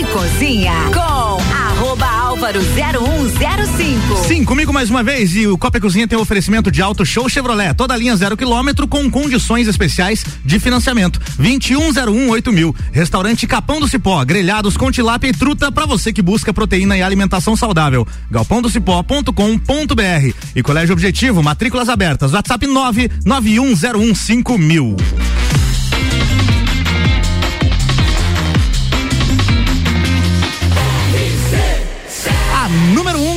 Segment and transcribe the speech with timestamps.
[0.00, 4.16] e Cozinha com arroba álvaro 0105.
[4.26, 7.28] Sim, comigo mais uma vez e o Copa Cozinha tem um oferecimento de Auto Show
[7.28, 11.20] Chevrolet, toda linha zero quilômetro com condições especiais de financiamento.
[11.36, 12.74] 2101 mil.
[12.92, 17.02] Restaurante Capão do Cipó, grelhados com tilápia e truta para você que busca proteína e
[17.02, 18.08] alimentação saudável.
[18.30, 22.32] galpãodocipó.com.br e Colégio Objetivo, matrículas abertas.
[22.32, 25.49] WhatsApp 991015000.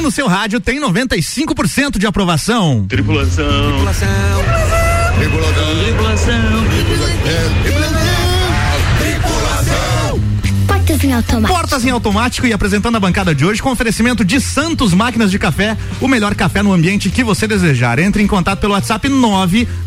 [0.03, 2.85] No seu rádio tem 95% de aprovação.
[2.89, 3.71] Tripulação.
[3.71, 4.09] Tripulação.
[5.17, 5.85] Tripulação.
[5.85, 6.65] Tripulação.
[7.63, 8.03] Tripulação.
[10.67, 11.53] Portas em automático.
[11.53, 15.39] Portas em automático e apresentando a bancada de hoje com oferecimento de Santos Máquinas de
[15.39, 17.97] Café, o melhor café no ambiente que você desejar.
[17.97, 19.07] Entre em contato pelo WhatsApp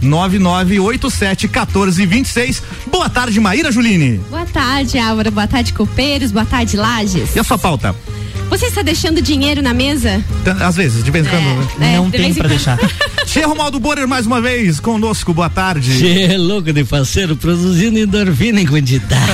[0.00, 2.62] 999871426.
[2.86, 4.16] Boa tarde, Maíra Juline.
[4.30, 5.30] Boa tarde, Álvaro.
[5.30, 6.32] Boa tarde, copeiros.
[6.32, 7.36] Boa tarde, Lages.
[7.36, 7.94] E a sua pauta?
[8.56, 10.24] Você está deixando dinheiro na mesa?
[10.64, 11.82] Às vezes, de vez em quando.
[11.82, 12.78] É, é, não tem para deixar.
[13.26, 15.92] Tia Romaldo Borer mais uma vez conosco, boa tarde.
[15.92, 19.30] Che, louco de parceiro, produzindo endorfina em quantidade.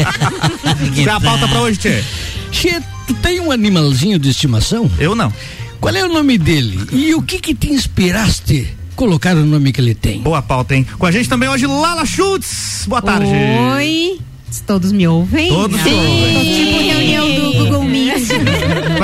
[1.04, 2.04] Qual é a pauta pra hoje, Tchê?
[2.50, 4.90] Che, tu tem um animalzinho de estimação?
[4.98, 5.30] Eu não.
[5.78, 6.80] Qual é o nome dele?
[6.90, 10.22] E o que que te inspiraste colocar o nome que ele tem?
[10.22, 10.86] Boa pauta, hein?
[10.98, 12.86] Com a gente também hoje, Lala Schultz.
[12.88, 13.30] Boa tarde.
[13.74, 14.18] Oi.
[14.66, 15.48] Todos me ouvem?
[15.48, 16.64] Todos me ouvem.
[16.64, 17.35] Tipo reunião.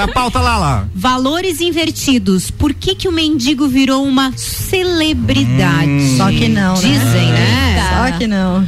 [0.02, 0.88] Vai a pauta lá, lá.
[0.92, 2.50] Valores invertidos.
[2.50, 5.88] Por que que o mendigo virou uma celebridade?
[5.88, 6.16] Hum.
[6.16, 6.80] Só que não, né?
[6.80, 8.10] Dizem, né?
[8.10, 8.66] Só que não.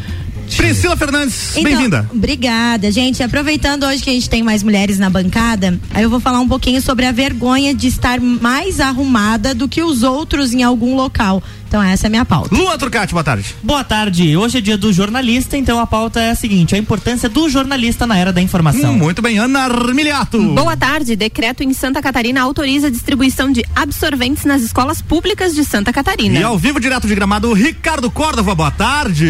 [0.56, 2.08] Priscila Fernandes, então, bem-vinda.
[2.12, 3.22] Obrigada, gente.
[3.22, 6.46] Aproveitando hoje que a gente tem mais mulheres na bancada, aí eu vou falar um
[6.46, 11.42] pouquinho sobre a vergonha de estar mais arrumada do que os outros em algum local.
[11.74, 12.54] Então essa é a minha pauta.
[12.54, 13.52] Lua Trucati, boa tarde.
[13.60, 14.36] Boa tarde.
[14.36, 18.06] Hoje é dia do jornalista, então a pauta é a seguinte: a importância do jornalista
[18.06, 18.92] na era da informação.
[18.92, 20.40] Hum, muito bem, Ana Armiliato.
[20.54, 21.16] Boa tarde.
[21.16, 26.38] Decreto em Santa Catarina autoriza a distribuição de absorventes nas escolas públicas de Santa Catarina.
[26.38, 29.26] E ao vivo, direto de gramado, Ricardo Córdova, boa tarde.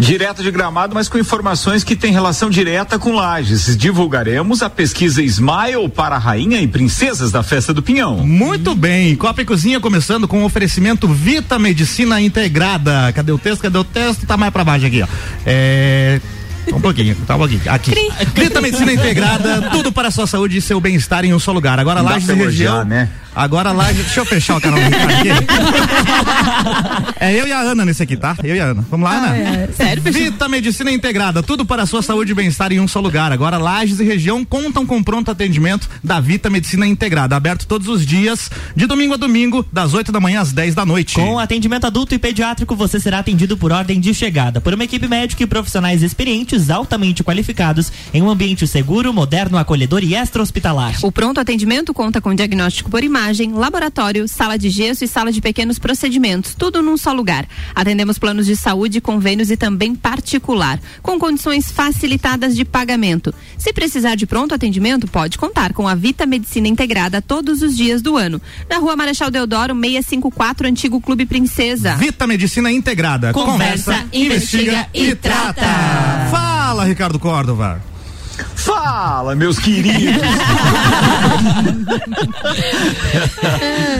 [0.00, 3.76] Direto de gramado, mas com informações que têm relação direta com Lages.
[3.76, 8.26] Divulgaremos a pesquisa Smile para a rainha e princesas da festa do Pinhão.
[8.26, 9.14] Muito bem.
[9.14, 13.12] Copa e Cozinha começando com o oferecimento Vita Medicina Integrada.
[13.12, 13.60] Cadê o texto?
[13.60, 14.26] Cadê o texto?
[14.26, 15.06] Tá mais pra baixo aqui, ó.
[15.44, 16.18] É.
[16.72, 17.62] Um pouquinho, tá um pouquinho.
[17.66, 17.92] Aqui.
[18.34, 21.78] Vita Medicina Integrada, tudo para a sua saúde e seu bem-estar em um só lugar.
[21.78, 22.84] Agora lá de região.
[22.84, 23.08] Né?
[23.36, 25.28] Agora lá, deixa eu fechar o canal aqui.
[27.20, 28.34] é eu e a Ana nesse aqui, tá?
[28.42, 28.82] Eu e a Ana.
[28.90, 29.36] Vamos lá, ah, Ana?
[29.36, 29.68] É.
[29.76, 30.02] Sério?
[30.02, 33.30] Vita Medicina Integrada, tudo para a sua saúde e bem-estar em um só lugar.
[33.32, 38.06] Agora Lages e região contam com pronto atendimento da Vita Medicina Integrada, aberto todos os
[38.06, 41.16] dias, de domingo a domingo, das 8 da manhã às 10 da noite.
[41.16, 45.06] Com atendimento adulto e pediátrico, você será atendido por ordem de chegada, por uma equipe
[45.06, 50.96] médica e profissionais experientes, altamente qualificados, em um ambiente seguro, moderno, acolhedor e extra-hospitalar.
[51.02, 55.32] O pronto atendimento conta com diagnóstico por imagem imagem, laboratório, sala de gesso e sala
[55.32, 57.46] de pequenos procedimentos, tudo num só lugar.
[57.74, 63.34] Atendemos planos de saúde, convênios e também particular, com condições facilitadas de pagamento.
[63.58, 68.00] Se precisar de pronto atendimento, pode contar com a Vita Medicina Integrada todos os dias
[68.00, 68.40] do ano.
[68.68, 71.96] Na rua Marechal Deodoro, 654, Antigo Clube Princesa.
[71.96, 73.32] Vita Medicina Integrada.
[73.32, 76.45] Conversa, Conversa investiga, investiga e trata.
[76.46, 77.95] Fala, Ricardo Córdova.
[78.66, 80.20] Fala, meus queridos!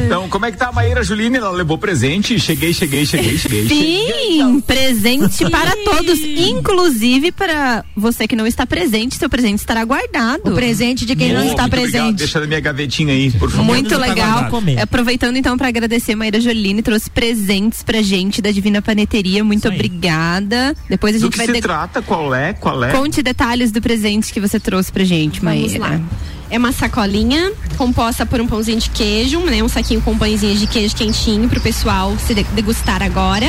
[0.04, 1.36] então, como é que tá a Maíra Juline?
[1.36, 2.36] Ela levou presente?
[2.40, 3.68] Cheguei, cheguei, cheguei, cheguei.
[3.68, 4.62] Sim, cheguei.
[4.66, 10.50] presente para todos, inclusive para você que não está presente, seu presente estará guardado.
[10.50, 11.98] O presente de quem não está presente.
[11.98, 12.16] Obrigado.
[12.16, 13.64] Deixa na minha gavetinha aí, por favor.
[13.64, 14.50] Muito tá legal.
[14.50, 19.44] Tá Aproveitando então para agradecer a Maíra Joline, trouxe presentes pra gente da Divina Paneteria.
[19.44, 20.74] Muito obrigada.
[20.88, 21.60] Depois a gente do que vai se de...
[21.60, 22.02] trata?
[22.02, 22.52] Qual é?
[22.52, 22.90] Qual é?
[22.90, 25.78] Conte detalhes do presente que você trouxe pra gente, Maíra.
[25.78, 26.00] Vamos lá.
[26.48, 29.62] É uma sacolinha composta por um pãozinho de queijo, né?
[29.62, 33.46] Um saquinho com pãezinhos de queijo quentinho pro pessoal se degustar agora.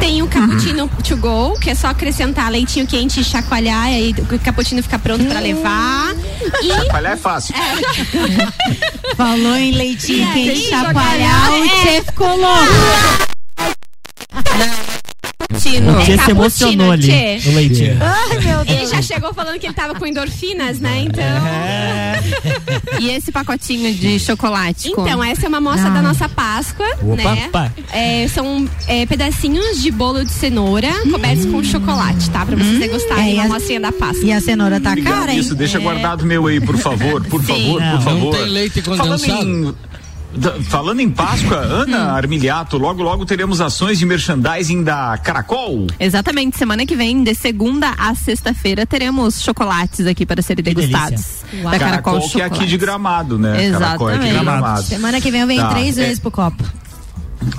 [0.00, 0.88] Tem o cappuccino uhum.
[1.02, 4.98] to go, que é só acrescentar leitinho quente e chacoalhar, e aí o cappuccino fica
[4.98, 6.14] pronto para levar.
[6.62, 6.68] E...
[6.68, 7.54] Chacoalhar é fácil.
[7.54, 9.14] É.
[9.14, 11.68] Falou em leitinho quente e chacoalhar, o é.
[11.68, 12.58] chefe colou.
[15.52, 15.98] cappuccino.
[15.98, 17.06] O Tchê se emocionou ali
[17.44, 17.98] no leitinho.
[18.00, 18.78] Ai, meu Deus.
[18.78, 21.02] Ele já chegou falando que ele tava com endorfinas, né?
[21.04, 21.24] Então.
[21.24, 22.20] É.
[23.00, 24.90] e esse pacotinho de chocolate?
[24.90, 25.94] Então, essa é uma amostra ah.
[25.94, 27.72] da nossa Páscoa, Opa, né?
[27.92, 31.10] É, são é, pedacinhos de bolo de cenoura hum.
[31.10, 32.44] cobertos com chocolate, tá?
[32.46, 32.80] Pra vocês hum.
[32.80, 34.24] degustarem é, uma amostrinha da Páscoa.
[34.24, 35.38] E a cenoura tá cara, hein?
[35.38, 35.80] Isso, deixa é.
[35.80, 37.46] guardado meu aí, por favor, por Sim.
[37.46, 38.24] favor, por favor.
[38.24, 39.76] Não tem leite condensado?
[40.34, 45.86] Da- Falando em Páscoa, Ana Armiliato, logo logo teremos ações de merchandising da Caracol.
[46.00, 51.42] Exatamente, semana que vem, de segunda a sexta-feira, teremos chocolates aqui para serem degustados.
[51.62, 52.78] Da Caracol, que é aqui de.
[52.78, 53.70] Gramado, né?
[53.70, 54.44] Caracol é aqui de Exatamente.
[54.44, 54.82] Gramado.
[54.82, 56.64] Semana que vem eu venho Tá, três é- vezes pro Copa.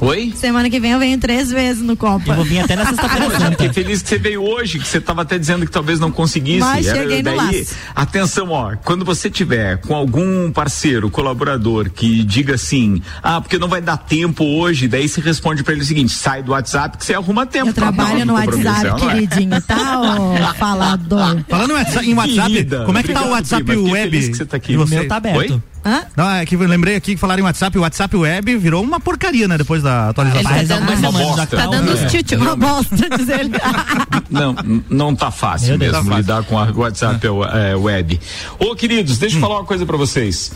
[0.01, 0.33] Oi?
[0.35, 2.31] Semana que vem eu venho três vezes no Copa.
[2.31, 3.51] Eu vou vir até na sexta-feira santa.
[3.51, 6.59] fiquei feliz que você veio hoje, que você estava até dizendo que talvez não conseguisse.
[6.59, 7.75] Mas cheguei no daí, laço.
[7.95, 13.67] atenção, ó, quando você tiver com algum parceiro, colaborador que diga assim, ah, porque não
[13.67, 17.05] vai dar tempo hoje, daí você responde pra ele o seguinte, sai do WhatsApp que
[17.05, 17.69] você arruma tempo.
[17.69, 19.07] Eu pra trabalho no WhatsApp, é?
[19.07, 21.43] queridinho, tá, ô falador?
[21.47, 24.09] Falando em WhatsApp, Querida, como é que tá o WhatsApp prima, web?
[24.11, 24.75] feliz que você tá aqui.
[24.77, 25.37] O meu tá aberto.
[25.37, 25.72] Oi?
[25.85, 26.03] Hã?
[26.15, 28.99] Não, é que eu lembrei aqui que falaram em WhatsApp, o WhatsApp web virou uma
[28.99, 29.57] porcaria, né?
[29.57, 30.49] Depois da atualização.
[30.51, 31.93] Faz dando- algumas Uma Tá dando É.
[32.05, 32.35] os tchutchu.
[32.37, 33.51] Uma bosta, diz ele.
[34.29, 34.55] Não,
[34.89, 36.17] não tá fácil mesmo Tá fácil.
[36.17, 38.19] lidar com a WhatsApp é, web.
[38.57, 40.51] Ô, queridos, deixa eu falar uma coisa pra vocês.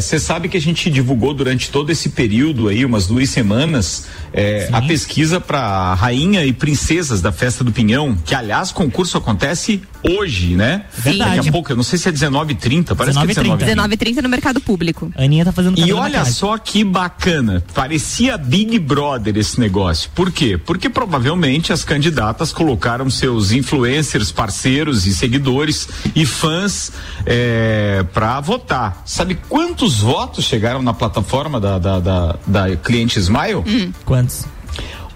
[0.00, 4.68] Você sabe que a gente divulgou durante todo esse período aí, umas duas semanas, é,
[4.72, 10.54] a pesquisa para rainha e princesas da festa do Pinhão, que aliás, concurso acontece hoje,
[10.54, 10.84] né?
[10.96, 11.36] Verdade.
[11.36, 13.58] Daqui a pouco, eu não sei se é 19h30, parece que é 19h30.
[13.58, 13.96] 19h30.
[13.98, 15.10] 19h30 no mercado público.
[15.16, 20.10] A Aninha tá fazendo E olha só que bacana, parecia Big Brother esse negócio.
[20.14, 20.58] Por quê?
[20.58, 26.92] Porque provavelmente as candidatas colocaram seus influencers, parceiros e seguidores e fãs
[27.24, 29.02] é, para votar.
[29.16, 33.94] Sabe quantos votos chegaram na plataforma da, da, da, da cliente Smile?
[34.04, 34.44] Quantos?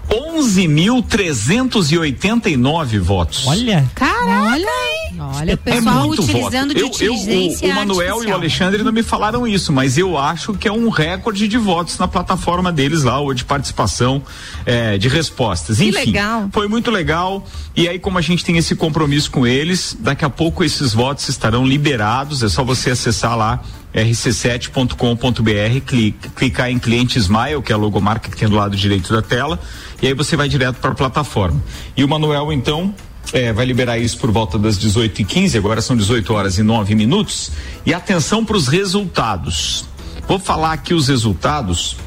[0.09, 3.45] 11.389 votos.
[3.45, 3.87] Olha.
[4.01, 4.67] Olha,
[5.35, 6.97] olha o pessoal muito utilizando voto.
[6.97, 8.33] de Eu- eu- inteligência o, o Manuel e o.
[8.33, 12.07] Alexandre não me falaram isso, mas eu acho que é um recorde de votos na
[12.07, 14.23] plataforma deles lá, ou de participação,
[14.65, 15.77] é, de respostas.
[15.77, 16.49] Que Enfim, legal.
[16.51, 17.45] foi muito legal.
[17.75, 21.29] E aí, como a gente tem esse compromisso com eles, daqui a pouco esses votos
[21.29, 22.41] estarão liberados.
[22.41, 23.61] É só você acessar lá
[23.93, 29.13] rc7.com.br, clica, clicar em cliente Smile, que é a logomarca que tem do lado direito
[29.13, 29.59] da tela,
[30.01, 31.61] e aí você vai direto para a plataforma.
[31.95, 32.93] E o Manuel, então,
[33.33, 37.51] é, vai liberar isso por volta das 18h15, agora são 18 horas e 9 minutos.
[37.85, 39.85] E atenção para os resultados.
[40.27, 41.97] Vou falar aqui os resultados,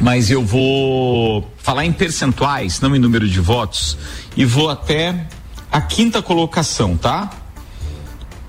[0.00, 3.96] mas eu vou falar em percentuais, não em número de votos,
[4.36, 5.26] e vou até
[5.70, 7.30] a quinta colocação, tá?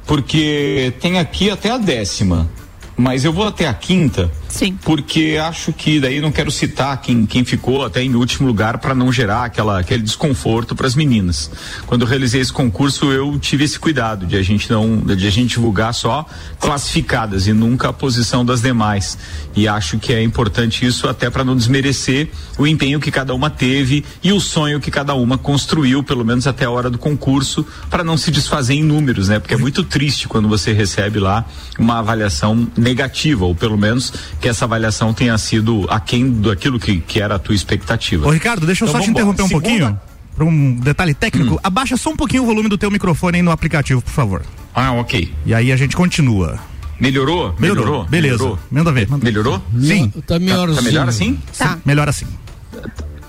[0.05, 2.49] Porque tem aqui até a décima,
[2.97, 4.31] mas eu vou até a quinta.
[4.55, 4.79] Sim.
[4.83, 8.95] Porque acho que daí não quero citar quem, quem ficou até em último lugar para
[8.95, 11.51] não gerar aquela, aquele desconforto para as meninas.
[11.85, 15.29] Quando eu realizei esse concurso, eu tive esse cuidado de a gente não, de a
[15.29, 16.25] gente divulgar só
[16.57, 19.17] classificadas e nunca a posição das demais.
[19.53, 23.49] E acho que é importante isso até para não desmerecer o empenho que cada uma
[23.49, 27.65] teve e o sonho que cada uma construiu, pelo menos até a hora do concurso,
[27.89, 29.37] para não se desfazer em números, né?
[29.37, 31.43] Porque é muito triste quando você recebe lá
[31.77, 34.13] uma avaliação negativa, ou pelo menos
[34.45, 38.27] que essa avaliação tenha sido aquém daquilo que, que era a tua expectativa.
[38.27, 39.99] Ô, Ricardo, deixa eu Então só te interromper um Segunda- pouquinho.
[40.35, 43.49] Para um detalhe técnico, abaixa só um pouquinho o volume do teu microfone aí no
[43.49, 44.43] aplicativo, por favor.
[44.75, 45.33] Ah, ok.
[45.47, 46.59] E aí a gente continua.
[46.99, 47.55] Melhorou?
[47.57, 48.03] Melhorou.
[48.05, 48.35] Beleza.
[48.37, 48.59] Melhorou?
[48.69, 49.07] Manda ver.
[49.09, 49.25] Manda.
[49.25, 49.63] Melhorou?
[49.81, 50.09] Sim.
[50.27, 50.75] Tá melhorzinho.
[50.75, 51.39] Tá melhor assim?
[51.57, 51.77] Tá.
[51.83, 52.27] Melhor assim.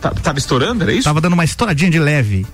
[0.03, 1.05] Tá, tava estourando, era isso?
[1.05, 2.45] Tava dando uma estouradinha de leve.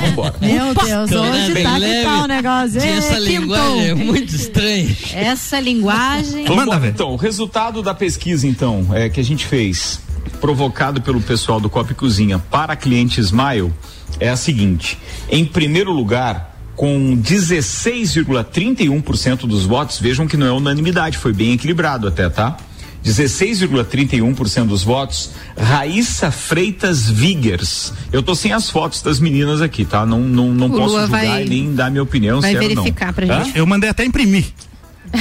[0.00, 0.34] Vambora.
[0.40, 2.04] Meu Deus, hoje tá que leve.
[2.04, 2.80] tá o negócio.
[2.80, 4.96] E Ê, essa linguagem é muito estranha.
[5.14, 6.44] Essa linguagem.
[6.44, 6.88] Vamos Manda ver.
[6.88, 10.00] Então, o resultado da pesquisa, então, é, que a gente fez,
[10.40, 13.72] provocado pelo pessoal do Copa e Cozinha para cliente Smile,
[14.18, 14.98] é a seguinte:
[15.30, 22.08] em primeiro lugar, com 16,31% dos votos, vejam que não é unanimidade, foi bem equilibrado
[22.08, 22.56] até, tá?
[23.06, 27.92] 16,31% dos votos, Raíssa Freitas Vigers.
[28.12, 30.04] Eu tô sem as fotos das meninas aqui, tá?
[30.04, 32.40] Não, não, não O posso Lua julgar vai- e nem dar minha opinião.
[32.40, 32.82] vai se é ou não.
[32.82, 33.44] verificar pra Hã?
[33.44, 33.56] gente.
[33.58, 34.46] Eu mandei até imprimir.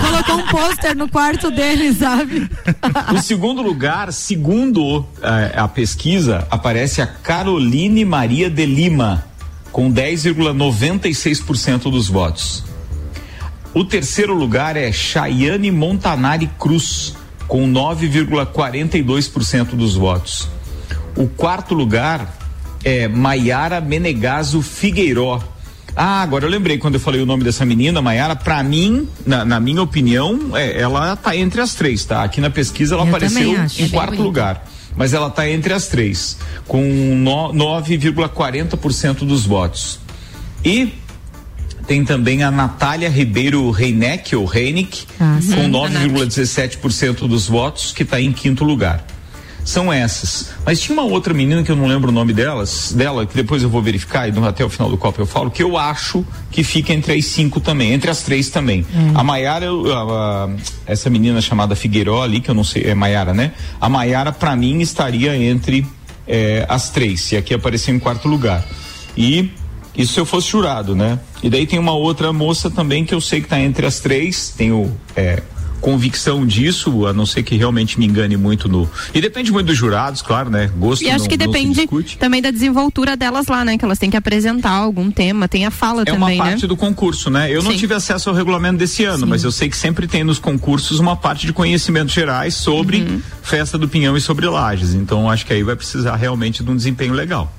[0.00, 2.48] Colocou um pôster no quarto dele, sabe?
[3.12, 9.24] No segundo lugar, segundo eh, a pesquisa, aparece a Caroline Maria de Lima,
[9.70, 12.64] com 10,96% dos votos.
[13.74, 17.14] O terceiro lugar é Chayane Montanari Cruz,
[17.46, 20.48] com 9,42% dos votos.
[21.16, 22.36] O quarto lugar
[22.84, 25.40] é Maiara Menegaso Figueiró.
[25.96, 29.44] Ah, agora eu lembrei quando eu falei o nome dessa menina, Maiara, pra mim, na,
[29.44, 32.22] na minha opinião, é, ela tá entre as três, tá?
[32.22, 33.82] Aqui na pesquisa ela Eu apareceu acho.
[33.82, 34.64] em quarto lugar.
[34.96, 39.98] Mas ela tá entre as três, com no- 9,40% dos votos.
[40.64, 40.92] E
[41.88, 48.20] tem também a Natália Ribeiro Reineck, ou Reineck, Ah, com 9,17% dos votos, que está
[48.20, 49.04] em quinto lugar.
[49.64, 50.50] são essas.
[50.64, 53.62] Mas tinha uma outra menina que eu não lembro o nome delas, dela, que depois
[53.62, 56.64] eu vou verificar e até o final do copo eu falo, que eu acho que
[56.64, 58.86] fica entre as cinco também, entre as três também.
[59.14, 60.50] A Maiara, eu- a- a-
[60.86, 63.52] essa menina chamada Figueiró ali, que eu não sei, é Maiara, né?
[63.78, 65.86] A Maiara, pra mim, estaria entre
[66.26, 68.64] eh, as três, e aqui apareceu em quarto lugar.
[69.16, 69.50] E
[69.98, 71.18] isso se eu fosse jurado, né?
[71.42, 74.54] E daí tem uma outra moça também que eu sei que tá entre as três,
[74.56, 75.42] tenho é,
[75.80, 78.90] convicção disso, a não ser que realmente me engane muito no.
[79.14, 80.70] E depende muito dos jurados, claro, né?
[80.76, 81.86] Gosto E acho não- que não depende
[82.18, 83.78] também da desenvoltura delas lá, né?
[83.78, 86.68] Que elas têm que apresentar algum tema, tem a fala É uma também, parte né?
[86.68, 87.48] do concurso, né?
[87.54, 87.76] Eu não Sim.
[87.78, 91.14] tive acesso ao regulamento desse ano, mas eu sei que sempre tem nos concursos uma
[91.14, 93.20] parte de conhecimentos gerais sobre Uhum.
[93.42, 94.94] festa do pinhão e sobre lajes.
[94.94, 97.52] Então acho que aí vai precisar realmente de um desempenho legal.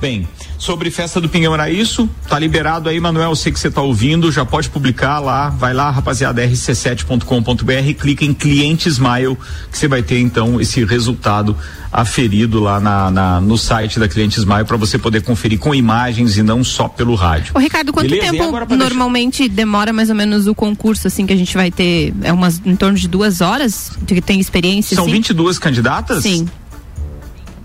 [0.00, 2.08] Bem, sobre festa do Pinhão era isso.
[2.28, 3.30] Tá liberado aí, Manuel.
[3.30, 4.30] Eu sei que você tá ouvindo.
[4.30, 5.48] Já pode publicar lá.
[5.48, 7.94] Vai lá, rapaziada, rc7.com.br.
[7.98, 9.36] Clica em Cliente Smile,
[9.70, 11.56] que você vai ter então esse resultado
[11.90, 16.36] aferido lá na, na- no site da Cliente Smile para você poder conferir com imagens
[16.36, 17.52] e não só pelo rádio.
[17.54, 18.30] Ô, Ricardo, quanto Beleza?
[18.30, 21.72] Tempo pra deixar- normalmente demora mais ou menos o concurso, assim, que a gente vai
[21.72, 22.14] ter?
[22.22, 23.90] É umas em torno de duas horas?
[24.24, 25.12] Tem experiência, São assim?
[25.14, 26.22] 22 candidatas?
[26.22, 26.46] Sim,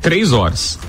[0.02, 0.80] Três horas.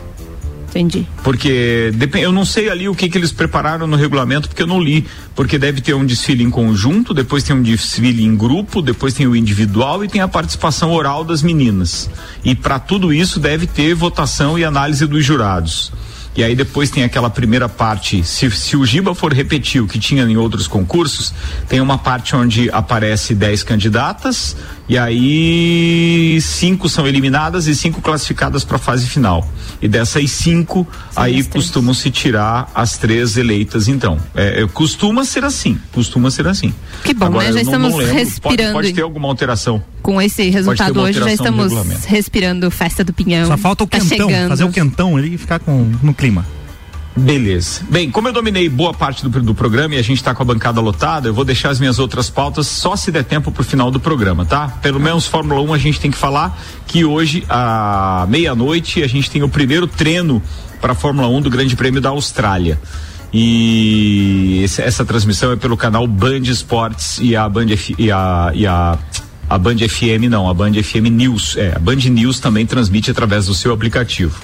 [0.75, 1.07] Entendi.
[1.23, 4.81] Porque eu não sei ali o que, que eles prepararam no regulamento, porque eu não
[4.81, 5.07] li.
[5.35, 9.27] Porque deve ter um desfile em conjunto, depois tem um desfile em grupo, depois tem
[9.27, 12.11] o individual e tem a participação oral das meninas.
[12.45, 15.93] E para tudo isso deve ter votação e análise dos jurados.
[16.37, 19.99] E aí depois tem aquela primeira parte, se, se o Giba for repetir o que
[19.99, 21.33] tinha em outros concursos,
[21.69, 24.57] tem uma parte onde aparece 10 candidatas
[24.89, 29.49] e aí cinco são eliminadas e cinco classificadas para a fase final.
[29.81, 33.89] E dessas cinco, aí costumam se tirar as três eleitas.
[33.89, 36.73] Então, é, é, costuma ser assim, costuma ser assim.
[37.03, 37.53] Que bom, Agora, né?
[37.53, 38.15] Já eu não- não estamos lembro.
[38.15, 38.73] Pode- respirando.
[38.73, 39.83] Pode, ter alguma alteração.
[40.03, 41.73] Com esse resultado hoje, já estamos
[42.07, 43.47] respirando festa do pinhão.
[43.47, 44.49] Só falta o tá quentão, chegando.
[44.51, 46.47] fazer o quentão ali e ficar com, no clima.
[47.17, 47.83] Beleza.
[47.91, 50.47] Bem, como eu dominei boa parte do, do programa e a gente está com a
[50.47, 53.89] bancada lotada, eu vou deixar as minhas outras pautas só se der tempo pro final
[53.91, 54.67] do programa, tá?
[54.83, 59.31] Pelo menos Fórmula 1 a gente tem que falar que hoje, à meia-noite, a gente
[59.31, 60.43] tem o primeiro treino
[60.81, 62.81] para a Fórmula 1 do Grande Prêmio da Austrália.
[63.33, 68.51] E esse- essa transmissão é pelo canal Band Esportes e a Band F, e a,
[68.55, 68.99] e a
[69.55, 73.47] a Band FM não, a Band FM News, é, a Band News também transmite através
[73.47, 74.37] do seu aplicativo.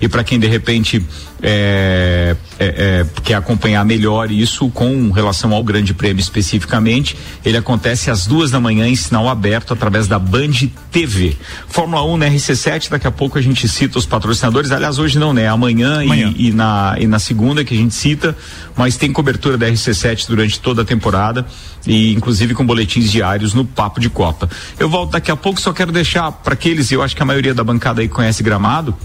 [0.00, 1.04] E para quem de repente
[1.46, 8.10] é, é, é, quer acompanhar melhor isso com relação ao Grande Prêmio especificamente, ele acontece
[8.10, 10.52] às duas da manhã em sinal aberto através da Band
[10.90, 11.36] TV.
[11.68, 14.72] Fórmula 1 na RC7, daqui a pouco a gente cita os patrocinadores.
[14.72, 15.46] Aliás, hoje não, né?
[15.46, 16.34] Amanhã, e- Amanhã.
[16.34, 18.34] E, na, e na segunda que a gente cita,
[18.74, 21.44] mas tem cobertura da RC7 durante toda a temporada
[21.86, 24.48] e inclusive com boletins diários no Papo de Copa.
[24.78, 27.52] Eu volto daqui a pouco, só quero deixar para aqueles, eu acho que a maioria
[27.52, 28.96] da bancada aí conhece Gramado.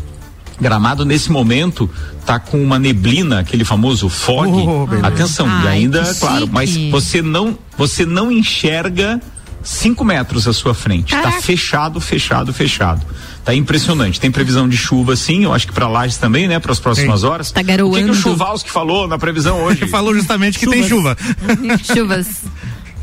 [0.59, 1.89] Gramado nesse momento
[2.25, 4.49] tá com uma neblina, aquele famoso fog.
[4.49, 4.87] Oh.
[5.05, 6.91] Atenção, e Ai, ainda, claro, mas chique.
[6.91, 9.21] você não, você não enxerga
[9.63, 11.15] cinco metros à sua frente.
[11.15, 11.41] Tá Caraca.
[11.41, 13.05] fechado, fechado, fechado.
[13.43, 14.19] Tá impressionante.
[14.19, 15.43] Tem previsão de chuva, sim.
[15.45, 16.59] Eu acho que para Lages também, né?
[16.59, 17.51] Para as próximas horas.
[17.51, 18.11] Tá O que, que garoando.
[18.11, 19.87] o Chuvalski falou na previsão hoje?
[19.87, 21.17] Falou justamente que tem chuva.
[21.93, 22.27] Chuvas.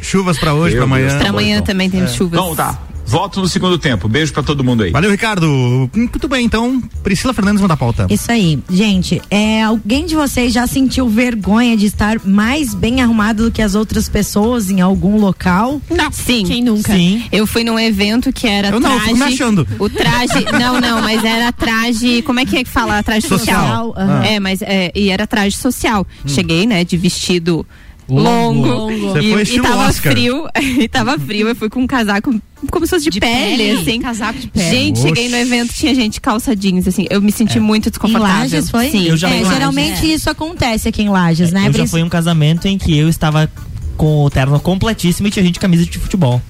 [0.00, 1.08] Chuvas pra hoje, Deus, amanhã.
[1.08, 1.66] Pra bom, amanhã então.
[1.66, 2.38] também tem chuvas.
[2.38, 2.78] Então tá.
[3.06, 4.08] Volto no segundo tempo.
[4.08, 4.90] Beijo para todo mundo aí.
[4.90, 5.46] Valeu, Ricardo.
[5.94, 8.06] Muito bem, então, Priscila Fernandes manda a pauta.
[8.10, 8.58] Isso aí.
[8.68, 13.62] Gente, é, alguém de vocês já sentiu vergonha de estar mais bem arrumado do que
[13.62, 15.80] as outras pessoas em algum local?
[15.90, 16.10] Não.
[16.10, 16.44] Sim.
[16.44, 16.92] Quem nunca?
[16.94, 17.24] Sim.
[17.30, 19.14] Eu fui num evento que era Eu não, eu traje.
[19.14, 19.66] me achando.
[19.78, 20.44] O traje.
[20.58, 22.22] Não, não, mas era traje.
[22.22, 23.02] Como é que é que fala?
[23.02, 23.86] Traje social.
[23.86, 24.24] Social, aham.
[24.24, 26.06] É, mas é, e era traje social.
[26.26, 27.66] Cheguei, né, de vestido.
[28.08, 28.66] Longo.
[28.68, 29.00] Longo.
[29.12, 30.12] Você E, foi e tava Oscar.
[30.12, 30.44] frio.
[30.80, 31.48] E tava frio.
[31.48, 32.34] Eu fui com um casaco
[32.70, 34.00] como se fosse de, pele, assim.
[34.00, 34.70] Casaco de pele.
[34.70, 37.06] Gente, cheguei no evento, tinha gente calça jeans, assim.
[37.10, 38.40] Eu me senti muito Em desconfortável.
[38.40, 38.90] Lages foi?
[38.90, 39.04] Sim.
[39.06, 41.62] Eu já É, em geralmente isso acontece aqui em Lages, né?
[41.62, 41.90] Eu já Pris?
[41.90, 43.50] fui em um casamento em que eu estava
[43.96, 46.40] com o terno completíssimo e tinha gente de camisa de futebol.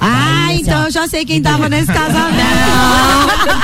[0.00, 2.46] Ah, então eu já sei quem tava nesse casamento.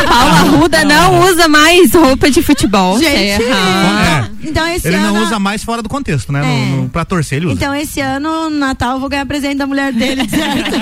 [0.09, 2.99] Paula Ruda não usa mais roupa de futebol.
[2.99, 4.31] Gente, Errado.
[4.45, 4.49] É.
[4.49, 5.13] então esse Ele ano.
[5.15, 6.41] não usa mais fora do contexto, né?
[6.41, 6.71] É.
[6.71, 7.55] No, no, pra torcer, ele usa.
[7.55, 10.73] Então, esse ano, no Natal, eu vou ganhar presente da mulher dele, certo?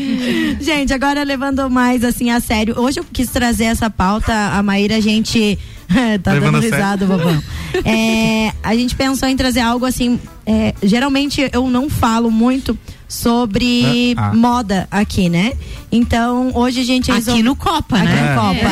[0.62, 2.78] gente, agora levando mais assim a sério.
[2.78, 5.58] Hoje eu quis trazer essa pauta, a Maíra, a gente.
[6.22, 7.42] tá Levando dando risada, babão.
[7.84, 10.18] É, a gente pensou em trazer algo assim.
[10.44, 12.76] é, geralmente eu não falo muito
[13.08, 14.34] sobre Ah, ah.
[14.34, 15.52] moda aqui, né?
[15.90, 18.34] Então, hoje a gente Aqui resolveu- no Copa, Aqui né?
[18.34, 18.68] no Copa,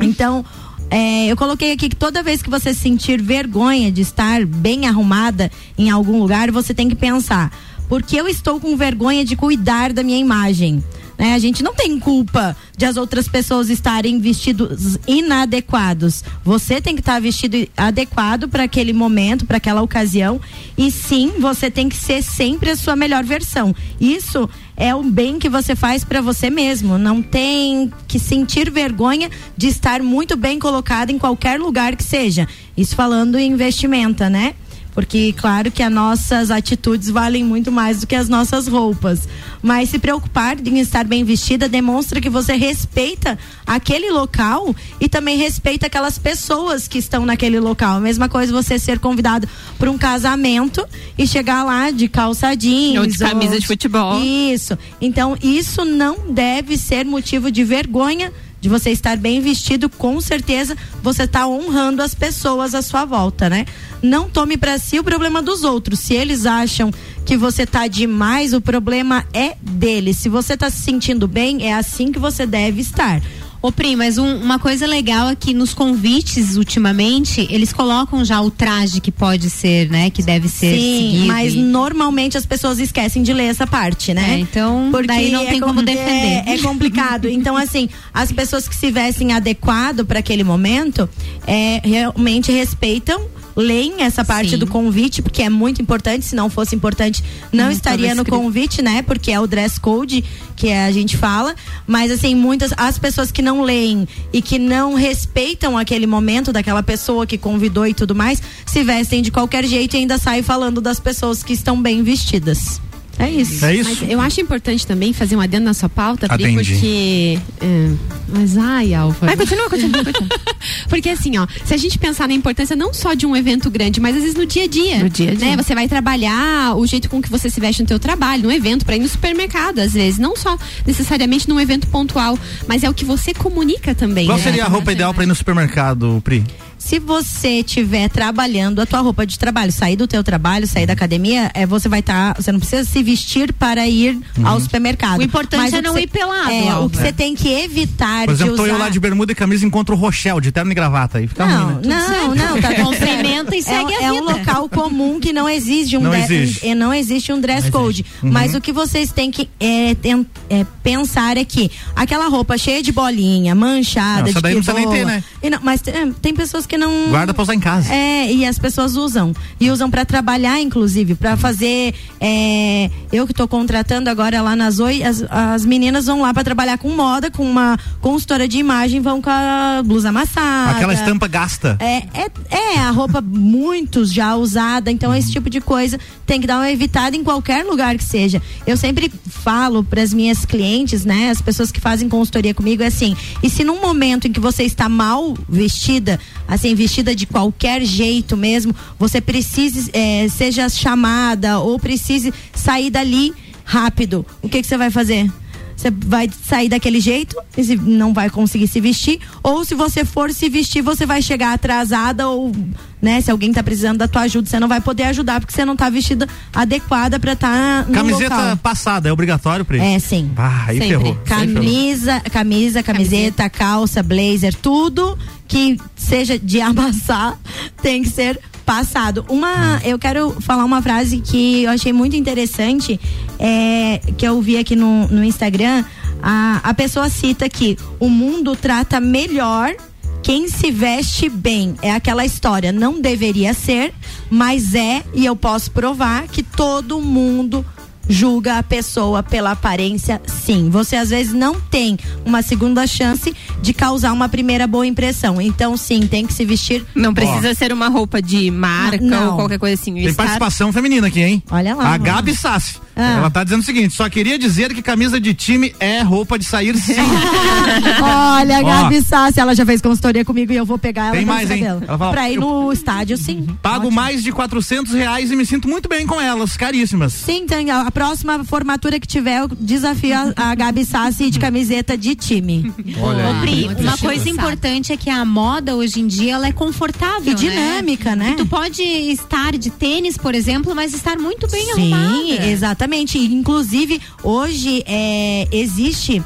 [0.00, 0.04] é.
[0.06, 0.44] Então,
[0.90, 5.50] é, eu coloquei aqui que toda vez que você sentir vergonha de estar bem arrumada
[5.78, 7.50] em algum lugar, você tem que pensar
[7.88, 10.82] Porque eu estou com vergonha de cuidar da minha imagem.
[11.18, 11.34] Né?
[11.34, 16.24] A gente não tem culpa de as outras pessoas estarem vestidos inadequados.
[16.44, 20.40] Você tem que estar vestido adequado para aquele momento, para aquela ocasião.
[20.76, 23.72] E sim, você tem que ser sempre a sua melhor versão.
[24.00, 26.98] Isso é o bem que você faz para você mesmo.
[26.98, 32.48] Não tem que sentir vergonha de estar muito bem colocado em qualquer lugar que seja.
[32.76, 34.54] Isso falando em investimento, né?
[34.94, 39.26] Porque, claro que as nossas atitudes valem muito mais do que as nossas roupas.
[39.62, 45.38] Mas se preocupar em estar bem vestida demonstra que você respeita aquele local e também
[45.38, 47.96] respeita aquelas pessoas que estão naquele local.
[47.96, 52.98] A mesma coisa você ser convidado para um casamento e chegar lá de calça jeans.
[52.98, 53.60] Ou de camisa ou...
[53.60, 54.22] de futebol.
[54.22, 54.76] Isso.
[55.00, 60.76] Então, isso não deve ser motivo de vergonha de você estar bem vestido, com certeza
[61.02, 63.66] você está honrando as pessoas à sua volta, né?
[64.00, 65.98] Não tome para si o problema dos outros.
[65.98, 66.92] Se eles acham
[67.26, 70.18] que você tá demais, o problema é deles.
[70.18, 73.20] Se você tá se sentindo bem, é assim que você deve estar.
[73.62, 78.40] Ô Pri, mas um, uma coisa legal é que nos convites, ultimamente, eles colocam já
[78.40, 80.10] o traje que pode ser, né?
[80.10, 84.12] Que deve ser Sim, seguido mas e- normalmente as pessoas esquecem de ler essa parte,
[84.12, 84.34] né?
[84.34, 86.42] É, então, Porque daí não tem com- como defender.
[86.44, 87.28] É, é complicado.
[87.28, 91.08] então, assim, as pessoas que se vestem adequado para aquele momento,
[91.46, 93.22] é, realmente respeitam
[93.54, 94.58] leem essa parte Sim.
[94.58, 98.82] do convite, porque é muito importante, se não fosse importante, não Hum, estaria no convite,
[98.82, 99.02] né?
[99.02, 100.24] Porque é o dress code
[100.56, 101.54] que a gente fala,
[101.86, 106.82] mas assim, muitas as pessoas que não leem e que não respeitam aquele momento daquela
[106.82, 110.80] pessoa que convidou e tudo mais, se vestem de qualquer jeito e ainda saem falando
[110.80, 112.80] das pessoas que estão bem vestidas.
[113.22, 113.64] É isso.
[113.64, 113.90] É isso?
[114.00, 117.38] Mas eu acho importante também fazer um adendo na sua pauta, Pri, porque.
[117.60, 117.90] é,
[118.28, 119.26] mas ai, Álvaro.
[119.26, 120.40] Vai, continua, continua, continua.
[120.88, 124.00] Porque assim, ó, se a gente pensar na importância não só de um evento grande,
[124.00, 124.98] mas às vezes no dia a dia.
[124.98, 125.50] No dia a dia.
[125.50, 125.56] Né?
[125.56, 128.84] Você vai trabalhar, o jeito com que você se veste no teu trabalho, num evento,
[128.84, 130.18] para ir no supermercado, às vezes.
[130.18, 134.26] Não só necessariamente num evento pontual, mas é o que você comunica também.
[134.26, 134.44] Qual né?
[134.44, 136.44] seria a roupa ideal para ir no supermercado, Pri?
[136.84, 140.92] Se você estiver trabalhando a tua roupa de trabalho, sair do teu trabalho, sair da
[140.92, 144.46] academia, é você vai estar, você não precisa se vestir para ir Uhum.
[144.46, 145.20] ao supermercado.
[145.20, 147.48] O importante Mas é que não você- ir pelado, É, o que você tem que
[147.48, 150.40] evitar Por exemplo, de usar eu lá de bermuda e camisa e encontro o Rochelle,
[150.40, 151.18] de terno e gravata.
[151.18, 152.06] Aí fica não, ruim, né?
[152.08, 154.32] não, não, tá tudo Cumprimenta e segue é, a é um vida.
[154.38, 156.66] local comum que não exige um, Não exige.
[156.66, 158.04] um- é, não existe um dress code.
[158.22, 162.82] Mas o que vocês têm que é, ten- é, pensar é que aquela roupa cheia
[162.82, 165.24] de bolinha, manchada, Não, de daí não que precisa nem voa, ter, né?
[165.42, 167.92] e não- mas tem, tem pessoas que não Guarda pra usar em casa.
[167.92, 169.34] é, e as pessoas usam.
[169.60, 171.94] E usam pra trabalhar, inclusive, pra fazer.
[172.20, 176.42] é, eu que tô contratando agora lá nas Oi, as, as meninas vão lá pra
[176.42, 180.72] trabalhar com moda, com uma consultora de imagem, vão com a blusa amassada.
[180.72, 181.76] Aquela estampa gasta.
[181.78, 186.46] É, é, é a roupa muitos já usada, então esse tipo de coisa tem que
[186.46, 188.40] dar uma evitada em qualquer lugar que seja.
[188.66, 192.86] Eu sempre falo para as minhas clientes, né, as pessoas que fazem consultoria comigo é
[192.86, 196.18] assim: e se num momento em que você está mal vestida,
[196.62, 203.32] assim vestida de qualquer jeito mesmo, você precise eh, seja chamada ou precise sair dali
[203.64, 205.28] rápido, o que que você vai fazer?
[205.76, 209.18] Você vai sair daquele jeito e se- não vai conseguir se vestir.
[209.42, 212.52] Ou se você for se vestir, você vai chegar atrasada ou,
[213.00, 215.64] né, se alguém tá precisando da tua ajuda, você não vai poder ajudar porque você
[215.64, 218.56] não tá vestida adequada pra estar no Camiseta local.
[218.58, 219.80] passada, é obrigatório, Pri?
[219.80, 220.30] É, sim.
[220.36, 220.88] Ah, aí Sempre.
[220.90, 221.14] ferrou.
[221.24, 227.38] Camisa, camisa, camiseta, calça, blazer, tudo que seja de amassar
[227.82, 229.24] tem que ser passado.
[229.28, 232.98] Uma, eu quero falar uma frase que eu achei muito interessante,
[233.38, 235.84] é, que eu vi aqui no, no Instagram.
[236.22, 239.74] A, a pessoa cita que o mundo trata melhor
[240.22, 241.74] quem se veste bem.
[241.82, 243.92] É aquela história, não deveria ser,
[244.30, 247.66] mas é, e eu posso provar que todo mundo
[248.08, 250.68] julga a pessoa pela aparência, sim.
[250.70, 255.40] Você às vezes não tem uma segunda chance de causar uma primeira boa impressão.
[255.40, 256.84] Então, sim, tem que se vestir.
[256.94, 259.30] Não precisa ser uma roupa de marca Não.
[259.30, 259.94] ou qualquer coisa assim.
[259.94, 261.42] Tem Estar- participação feminina aqui, hein?
[261.50, 262.80] Olha lá, A vamos Gabi Sassi.
[262.94, 263.12] Ah.
[263.18, 266.44] Ela tá dizendo o seguinte: só queria dizer que camisa de time é roupa de
[266.44, 266.92] sair sim.
[268.02, 268.64] Olha, a Ó.
[268.82, 271.50] Gabi Sassi, ela já fez consultoria comigo e eu vou pegar ela Tem pra mais,
[271.50, 271.62] hein?
[271.62, 271.82] dela.
[271.86, 273.46] Ela fala, pra ir eu- no estádio, sim.
[273.62, 273.92] Pago Ótimo.
[273.92, 277.12] mais de 400 reais e me sinto muito bem com elas, caríssimas.
[277.12, 281.96] Sim, tem, a próxima formatura que tiver, eu desafio a, a Gabi Sassi de camiseta
[281.96, 282.72] de time.
[283.00, 286.52] Olha Ô, Pri, uma coisa importante é que a moda hoje em dia ela é
[286.52, 288.30] confortável, E dinâmica, né?
[288.32, 292.46] E tu pode estar de tênis, por exemplo, mas estar muito bem Sim, arrumada.
[292.46, 293.18] exatamente.
[293.18, 296.22] E, Inclusive, hoje é, existe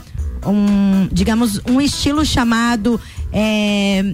[0.46, 3.00] um, digamos, um estilo chamado
[3.33, 4.12] é,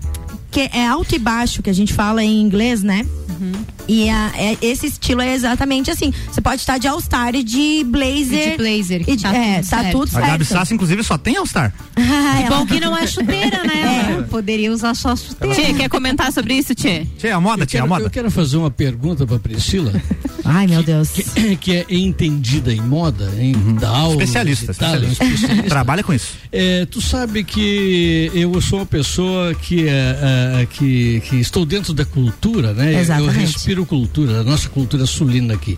[0.51, 3.07] que é alto e baixo, que a gente fala em inglês, né?
[3.89, 6.13] E a- é- esse estilo é exatamente assim.
[6.31, 8.49] Você pode estar de All-Star e de blazer.
[8.49, 9.93] E de blazer, E de- tá é, tudo tá certo.
[9.99, 10.59] tudo A Gabi certo.
[10.61, 11.73] Sassi, inclusive, só tem All-Star.
[11.97, 14.13] Ah, Que bom que não é chuteira, né?
[14.13, 15.55] Ela Poderia usar só chuteira.
[15.55, 17.07] Tchê, quer comentar sobre isso, Tchê?
[17.19, 18.05] Tchê, a moda, Eu tia, a moda.
[18.05, 19.93] eu quero fazer uma pergunta para Priscila,
[20.45, 21.11] Ai, meu Deus.
[21.11, 24.15] que, que é entendida em moda, em da aula.
[24.15, 24.21] Uhum.
[24.23, 25.25] Especialista, tal, é especialista.
[25.25, 25.69] especialista.
[25.69, 26.33] Trabalha com isso.
[26.51, 31.93] É, tu sabe que eu sou uma pessoa que, é, é, que, que estou dentro
[31.95, 33.01] da cultura, né?
[33.01, 33.35] Exatamente.
[33.35, 35.77] Eu respiro a nossa cultura sulina aqui.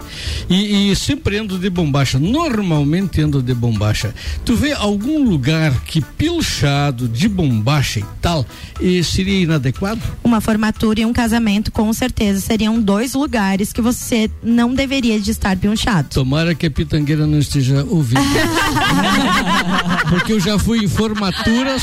[0.48, 4.14] E, e sempre ando de bombacha, normalmente ando de bombacha.
[4.44, 8.44] Tu vê algum lugar que pilchado de bombacha e tal,
[8.80, 10.00] e seria inadequado?
[10.22, 15.30] Uma formatura e um casamento, com certeza, seriam dois lugares que você não deveria de
[15.30, 16.08] estar pinchado.
[16.10, 18.20] Tomara que a pitangueira não esteja ouvindo.
[20.08, 21.82] Porque eu já fui em formaturas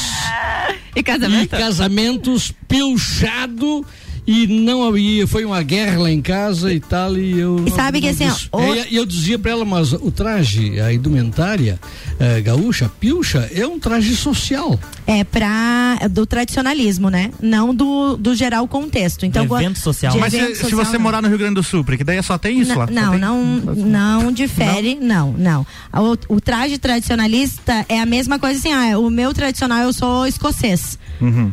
[0.95, 1.50] E e casamento?
[1.50, 3.86] casamentos pilchado
[4.25, 7.99] e não havia, foi uma guerra lá em casa e tal e eu E sabe
[7.99, 11.79] que assim, ó, É, eu dizia pra ela, mas o traje, a indumentária
[12.19, 14.79] eh, gaúcha, pilcha, é um traje social.
[15.07, 15.97] É pra.
[15.99, 17.31] é do tradicionalismo, né?
[17.41, 19.25] Não do, do geral contexto.
[19.25, 20.13] Então, quando- evento social.
[20.13, 20.99] de Mas se, evento se social, você não.
[21.01, 22.88] morar no Rio Grande do Sul, porque daí só tem isso Não, lá.
[22.88, 25.65] não, tem- não, não difere, não, não.
[25.93, 30.25] O, o traje tradicionalista é a mesma coisa assim, ah, o meu tradicional eu sou
[30.27, 30.97] escocês.
[31.19, 31.51] Uhum.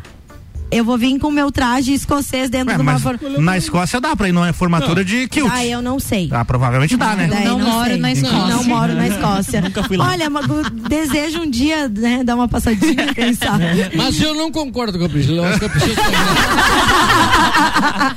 [0.70, 3.18] Eu vou vir com o meu traje escocês dentro Ué, de uma mas for...
[3.38, 5.48] na Escócia dá pra ir numa formatura de kilt.
[5.50, 6.28] Ah, eu não sei.
[6.30, 7.26] Ah, provavelmente dá, né?
[7.26, 7.96] Daí Não moro sei.
[7.98, 8.46] na Escócia.
[8.54, 9.60] Não moro na Escócia.
[9.68, 10.10] Nunca fui lá.
[10.10, 13.64] Olha, Magu, desejo um dia, né, dar uma passadinha, quem sabe.
[13.96, 15.38] Mas eu não concordo com a Priscila.
[15.38, 15.96] Eu acho que a Priscila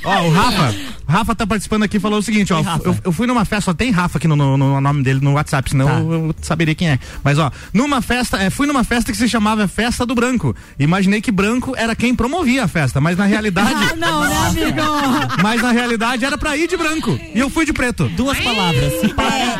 [0.04, 0.76] Ó, o Rafa,
[1.08, 3.66] o Rafa tá participando aqui e falou o seguinte, ó, eu, eu fui numa festa,
[3.72, 6.00] só tem Rafa aqui no, no- no nome dele no WhatsApp, senão Tá.
[6.00, 7.00] eu, eu saberia quem é.
[7.24, 10.56] Mas ó, numa festa, é, fui numa festa que se chamava Festa do Branco.
[10.80, 14.82] Imaginei que branco era quem promovia a festa, mas na realidade, Ah, não, né, amigo?
[15.42, 17.18] mas na realidade era pra ir de branco.
[17.34, 18.08] E eu fui de preto.
[18.10, 18.92] Duas palavras.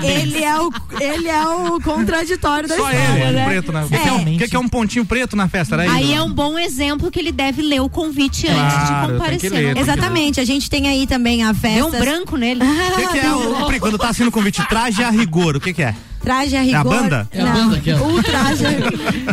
[0.04, 3.46] É, ele é o, ele é o contraditório da Só história, ele, né?
[3.46, 3.84] preto na.
[3.86, 5.76] O que, é um, o que, que é um pontinho preto na festa?
[5.76, 9.12] Era Aí é um bom exemplo que ele deve ler o convite Claro, antes de
[9.14, 9.52] comparecer.
[9.52, 11.78] ler, não que Exatamente, a gente tem aí também a festa.
[11.78, 12.62] Deu um branco nele.
[12.64, 14.66] O que, que é o, quando tá assinando o convite?
[14.68, 15.96] Traje a rigor, o que, que é?
[16.24, 16.84] Traje a a rigor.
[16.84, 17.28] banda?
[17.32, 18.08] É a não, banda aquela.
[18.08, 18.64] o traje.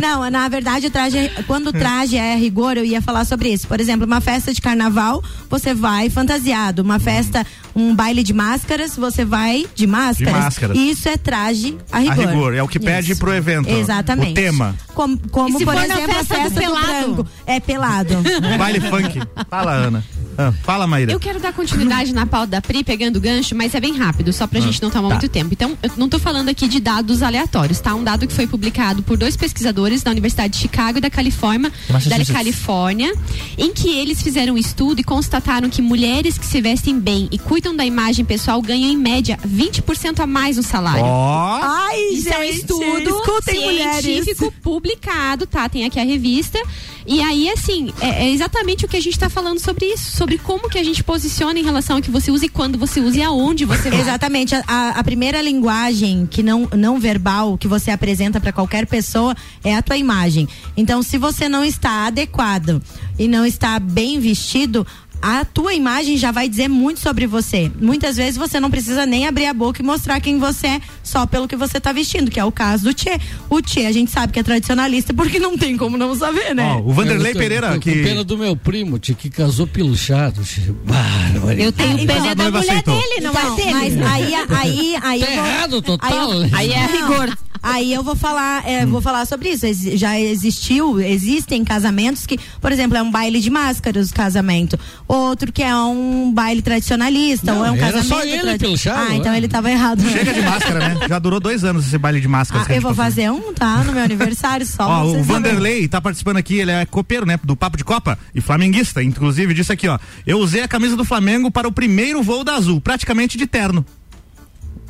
[0.01, 1.29] não, na verdade, o traje.
[1.47, 3.67] Quando o traje é a rigor, eu ia falar sobre isso.
[3.67, 6.81] Por exemplo, uma festa de carnaval, você vai fantasiado.
[6.81, 10.33] Uma festa, um baile de máscaras, você vai de máscaras.
[10.33, 10.77] máscaras.
[10.77, 12.27] Isso é traje a A rigor.
[12.27, 13.19] rigor, é o que pede Isso.
[13.21, 13.69] pro evento.
[13.69, 14.31] Exatamente.
[14.31, 14.75] O tema.
[14.99, 17.13] Como, como E se por for na exemplo, festa a do festa do, pelado?
[17.15, 17.27] branco.
[17.45, 18.15] É pelado.
[18.59, 19.21] Baile funk.
[19.49, 20.03] Fala, Ana.
[20.37, 21.11] Ah, fala, Maíra.
[21.11, 24.31] Eu quero dar continuidade na pauta da Pri, pegando o gancho, mas é bem rápido,
[24.31, 25.49] só pra gente não tomar muito tempo.
[25.53, 27.93] Então, eu não tô falando aqui de dados aleatórios, tá?
[27.93, 31.69] Um dado que foi publicado por dois pesquisadores da Universidade de Chicago e da Califórnia,
[31.87, 32.31] da Massachusetts.
[32.31, 33.13] Califórnia,
[33.57, 37.37] em que eles fizeram um estudo e constataram que mulheres que se vestem bem e
[37.37, 41.03] cuidam da imagem pessoal ganham, em média, 20% a mais no salário.
[41.03, 41.59] Ó.
[41.61, 44.05] Ai, Isso é um gente, estudo escutem mulheres.
[44.05, 44.53] científico
[44.89, 45.69] publicado, tá?
[45.69, 46.59] Tem aqui a revista.
[47.05, 50.37] E aí, assim, é, é exatamente o que a gente tá falando sobre isso, sobre
[50.37, 53.17] como que a gente posiciona em relação ao que você usa e quando você usa
[53.17, 54.01] e aonde você vai.
[54.01, 54.55] Exatamente.
[54.55, 59.35] A, a- a primeira linguagem que não, não verbal que você apresenta para qualquer pessoa
[59.63, 60.47] é a tua imagem.
[60.75, 62.81] Então, se você não está adequado
[63.17, 64.85] e não está bem vestido,
[65.21, 67.71] a tua imagem já vai dizer muito sobre você.
[67.79, 71.25] Muitas vezes você não precisa nem abrir a boca e mostrar quem você é só
[71.25, 73.19] pelo que você está vestindo, que é o caso do Tchê.
[73.49, 76.63] O Tchê, a gente sabe que é tradicionalista porque não tem como não saber, né?
[76.77, 77.91] Ó, o Vanderlei tô- Pereira, tô que.
[78.03, 80.41] Pena do meu primo, tio, que casou pilchado.
[80.43, 80.77] tio.
[80.85, 81.61] Barbaridade.
[81.63, 82.95] Eu tenho então, pena da mulher aceitou.
[82.99, 83.73] dele, não Então, é dele.
[83.73, 85.19] Mas aí, aí, aí.
[85.19, 86.31] Tá eu vou- errado total.
[86.31, 87.37] Aí, eu- Aí é rigor.
[87.61, 89.65] Aí eu vou falar, é, vou falar sobre isso.
[89.97, 94.79] Já existiu, existem casamentos que, por exemplo, é um baile de máscaras o casamento.
[95.11, 98.07] Outro que é um baile tradicionalista, Não, ou é um era casamento.
[98.09, 99.37] só ele tradi- pilchado, Ah, então é.
[99.37, 100.03] ele tava errado.
[100.07, 101.07] Chega de máscara, né?
[101.09, 102.67] Já durou dois anos esse baile de máscaras.
[102.69, 103.77] Ah, eu vou tá fazer um, tá?
[103.83, 104.87] No meu aniversário só.
[104.87, 105.23] Ó, o saberem.
[105.23, 107.39] Vanderlei tá participando aqui, ele é copeiro, né?
[107.43, 109.01] Do Papo de Copa e flamenguista.
[109.01, 109.97] Inclusive, disse aqui, ó.
[110.27, 113.83] Eu usei a camisa do Flamengo para o primeiro voo da Azul, praticamente de terno.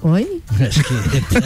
[0.02, 0.42] Oi?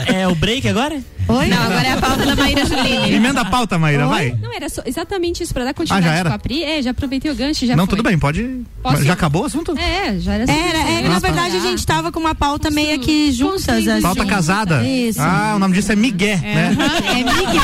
[0.07, 0.99] É o break agora?
[1.27, 1.47] Oi?
[1.47, 3.13] Não, agora é a pauta da Maíra Juline.
[3.13, 4.35] Emenda a pauta, Maíra, vai.
[4.41, 6.29] Não, era só- exatamente isso, pra dar Ah, já continuidade era?
[6.29, 6.63] com a Pri.
[6.63, 7.97] É, já aproveitei o gancho, já Não, foi.
[7.97, 8.61] tudo bem, pode.
[8.81, 9.03] Posso?
[9.03, 9.77] Já acabou o assunto?
[9.77, 10.53] É, já era assim.
[10.53, 11.27] Era, é, Ah, na tá.
[11.27, 13.87] verdade a gente tava com uma pauta meio que juntas.
[13.87, 14.01] assim.
[14.01, 14.83] Pauta casada?
[14.83, 15.21] Isso.
[15.21, 16.75] Ah, o nome disso é Miguel, né?
[17.09, 17.61] É Miguel.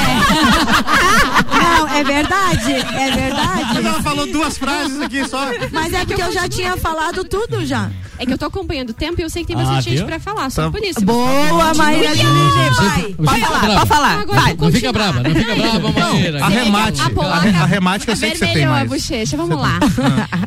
[1.51, 3.73] Não, é verdade, é verdade.
[3.75, 5.45] Mas ela falou duas frases aqui só.
[5.71, 7.89] Mas é porque eu já tinha falado tudo já.
[8.17, 9.97] É que eu tô acompanhando o tempo e eu sei que tem Ah, bastante gente
[9.99, 10.05] viu?
[10.05, 10.71] pra falar, só Tá.
[10.71, 10.99] por isso.
[11.05, 13.39] Boa, Maíra Juline, vai.
[13.39, 13.75] Você- falar, brava.
[13.79, 14.19] pode falar.
[14.21, 14.55] Agora Vai.
[14.59, 16.45] Não fica brava, não fica brava, Maíra.
[16.45, 17.01] Arremate.
[17.01, 18.89] A polaca Arre- Arremate que eu sei que você tem vermelhou a mais.
[18.89, 19.79] bochecha, vamos lá.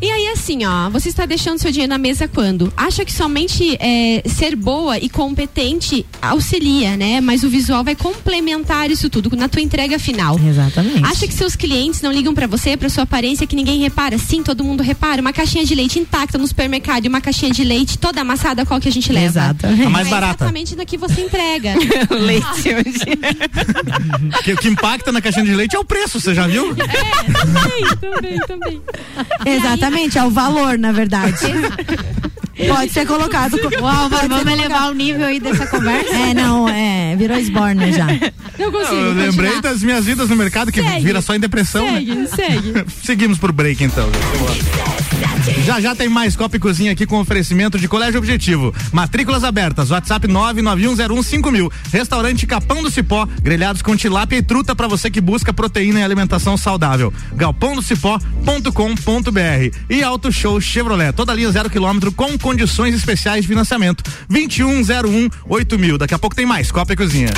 [0.01, 2.73] E aí, assim, ó, você está deixando seu dinheiro na mesa quando?
[2.77, 7.21] Acha que somente é, ser boa e competente auxilia, né?
[7.21, 10.39] Mas o visual vai complementar isso tudo na tua entrega final.
[10.39, 11.05] Exatamente.
[11.05, 14.19] Acha que seus clientes não ligam pra você, pra sua aparência, que ninguém repara?
[14.19, 15.21] Sim, todo mundo repara.
[15.21, 18.81] Uma caixinha de leite intacta no supermercado e uma caixinha de leite toda amassada, qual
[18.81, 19.27] que a gente leva?
[19.27, 19.83] Exatamente.
[19.87, 20.45] A mais é barata.
[20.45, 21.75] exatamente na que você entrega.
[22.11, 22.92] Leite hoje.
[24.45, 26.75] Que- O que impacta na caixinha de leite é o preço, você já viu?
[26.75, 28.83] também, também, também.
[29.47, 31.37] Exatamente, é o valor, na verdade.
[32.69, 33.59] Pode ser colocado.
[33.59, 36.11] pode ser vamos colocado- elevar o nível aí dessa conversa?
[36.15, 38.07] É, não, é, virou Sborner já.
[38.59, 38.95] Eu consigo.
[38.95, 39.61] Eu lembrei continuar.
[39.73, 41.05] das minhas vidas no mercado que Segue.
[41.05, 42.05] vira só em depressão, né?
[42.05, 42.85] Segue, segue.
[43.03, 44.09] Seguimos pro break então.
[45.65, 48.73] Já já tem mais Copa e Cozinha aqui com oferecimento de Colégio Objetivo.
[48.93, 51.71] Matrículas abertas, WhatsApp 991015000.
[51.93, 56.03] Restaurante Capão do Cipó, grelhados com tilápia e truta para você que busca proteína e
[56.03, 57.13] alimentação saudável.
[57.35, 64.05] galpãodocipó.com.br e Auto Show Chevrolet, toda linha zero quilômetro com condições especiais de financiamento.
[64.29, 65.97] 2101 8000.
[65.97, 67.31] Daqui a pouco tem mais Copa e Cozinha.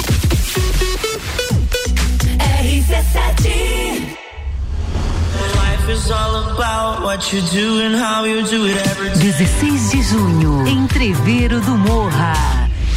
[5.54, 9.32] Life is all about what you do and how you do it every day.
[9.32, 12.32] 16 de junho, Entreveiro do Morra.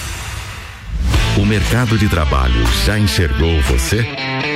[1.37, 4.07] O mercado de trabalho já enxergou você?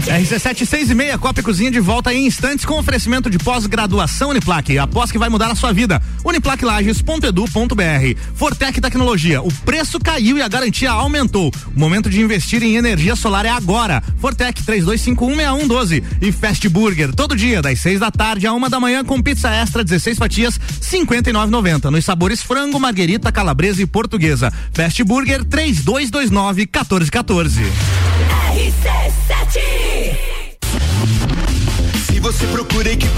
[0.08, 4.30] RC7 6 e meia, Copa e Cozinha de volta em instantes com oferecimento de pós-graduação
[4.30, 4.78] Uniplaque.
[4.78, 6.00] Após que vai mudar a sua vida.
[6.24, 8.20] Uniplaquilages.edu.br.
[8.34, 9.42] Fortec Tecnologia.
[9.42, 11.52] O preço caiu e a garantia aumentou.
[11.76, 14.02] O momento de investir em energia solar é agora.
[14.18, 17.14] Fortec 32516112 e Fast Burger.
[17.14, 20.58] Todo dia, das 6 da tarde a uma da manhã com pizza extra 16 fatias
[20.80, 21.90] 59,90.
[21.90, 24.50] Nos sabores frango, marguerita, calabresa e portuguesa.
[24.72, 28.17] Fast Burger 3229 1414.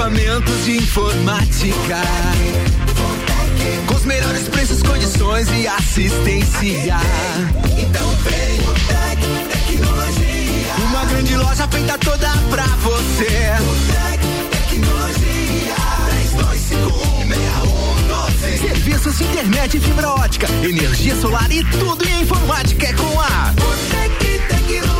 [0.01, 2.01] Equipamentos de informática,
[3.87, 6.97] com os melhores preços, condições e assistência,
[7.79, 9.21] então vem o Tec
[9.53, 10.75] Tecnologia.
[10.89, 13.53] Uma grande loja feita toda pra você.
[13.93, 14.23] Tec
[14.71, 15.77] Tecnologia.
[18.57, 18.59] 32516112.
[18.59, 23.53] Serviços de internet fibra ótica, energia solar e tudo em informática é com a
[23.91, 25.00] Tec Tecnologia.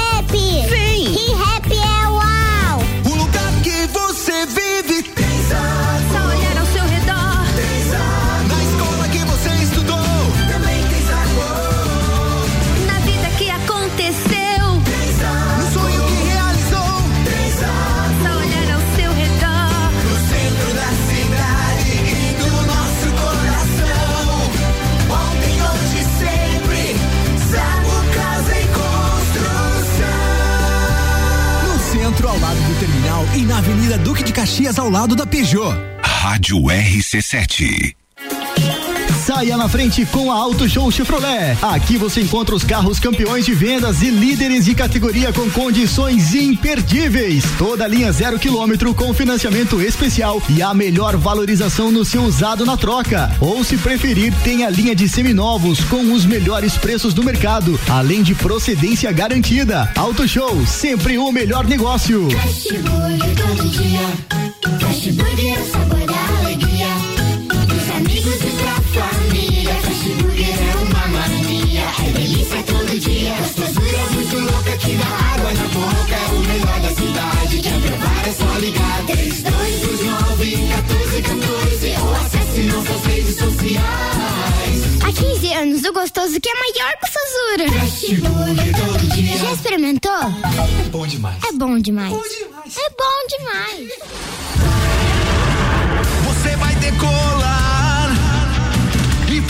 [0.31, 1.13] Vem.
[1.13, 1.90] ReHap é
[33.35, 35.73] e na Avenida Duque de Caxias ao lado da Peugeot.
[36.03, 37.95] Rádio RC7.
[39.21, 41.55] Saia na frente com a Auto Show Chevrolet.
[41.61, 47.43] Aqui você encontra os carros campeões de vendas e líderes de categoria com condições imperdíveis.
[47.55, 52.75] Toda linha zero quilômetro com financiamento especial e a melhor valorização no seu usado na
[52.75, 53.31] troca.
[53.39, 58.23] Ou se preferir, tem a linha de seminovos com os melhores preços do mercado, além
[58.23, 59.91] de procedência garantida.
[59.95, 62.27] Auto Show, sempre o melhor negócio.
[62.31, 63.99] Fast Burger todo dia.
[64.79, 66.00] Fast Burger é sabor
[70.09, 71.83] Burger é uma mania.
[71.99, 73.35] É delícia todo dia.
[73.35, 76.15] Gostosura muito louca que dá água na boca.
[76.15, 77.59] É o melhor da cidade.
[77.61, 79.05] Quer provar é só ligar.
[79.05, 83.81] 3229 1414 ou acesse nossas redes sociais.
[85.03, 87.65] Há 15 anos, o gostoso que é maior que o Sazura.
[88.75, 89.37] Todo dia.
[89.37, 90.11] Já experimentou?
[90.13, 91.43] É bom demais.
[91.43, 92.13] É bom demais.
[92.13, 93.89] É bom demais.
[96.25, 97.60] Você vai decolar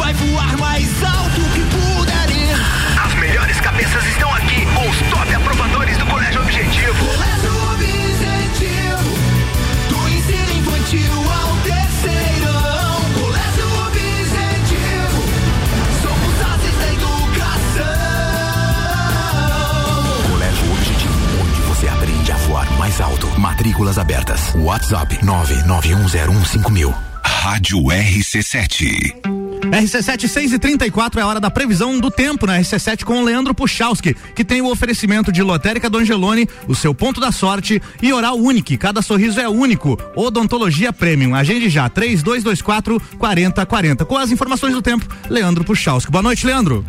[0.01, 2.57] vai voar mais alto que puder ir.
[3.05, 7.05] As melhores cabeças estão aqui com os top aprovadores do Colégio Objetivo.
[7.05, 9.13] Colégio Objetivo,
[9.89, 12.99] do ensino infantil ao terceirão.
[13.13, 15.21] Colégio Objetivo,
[16.01, 17.93] somos ases da educação.
[20.31, 23.27] Colégio Objetivo, onde você aprende a voar mais alto.
[23.39, 24.51] Matrículas abertas.
[24.55, 26.91] WhatsApp 991015000.
[27.23, 29.40] Rádio RC7.
[29.69, 33.23] RC7 6 e 34 é a hora da previsão do tempo na RC7 com o
[33.23, 38.11] Leandro Puchalski, que tem o oferecimento de Lotérica Dongelone, o seu ponto da sorte e
[38.11, 38.77] Oral Unique.
[38.77, 39.97] Cada sorriso é único.
[40.15, 41.35] Odontologia Premium.
[41.35, 44.05] Agende já 3224 4040.
[44.05, 46.11] Com as informações do tempo, Leandro Puchalski.
[46.11, 46.85] Boa noite, Leandro.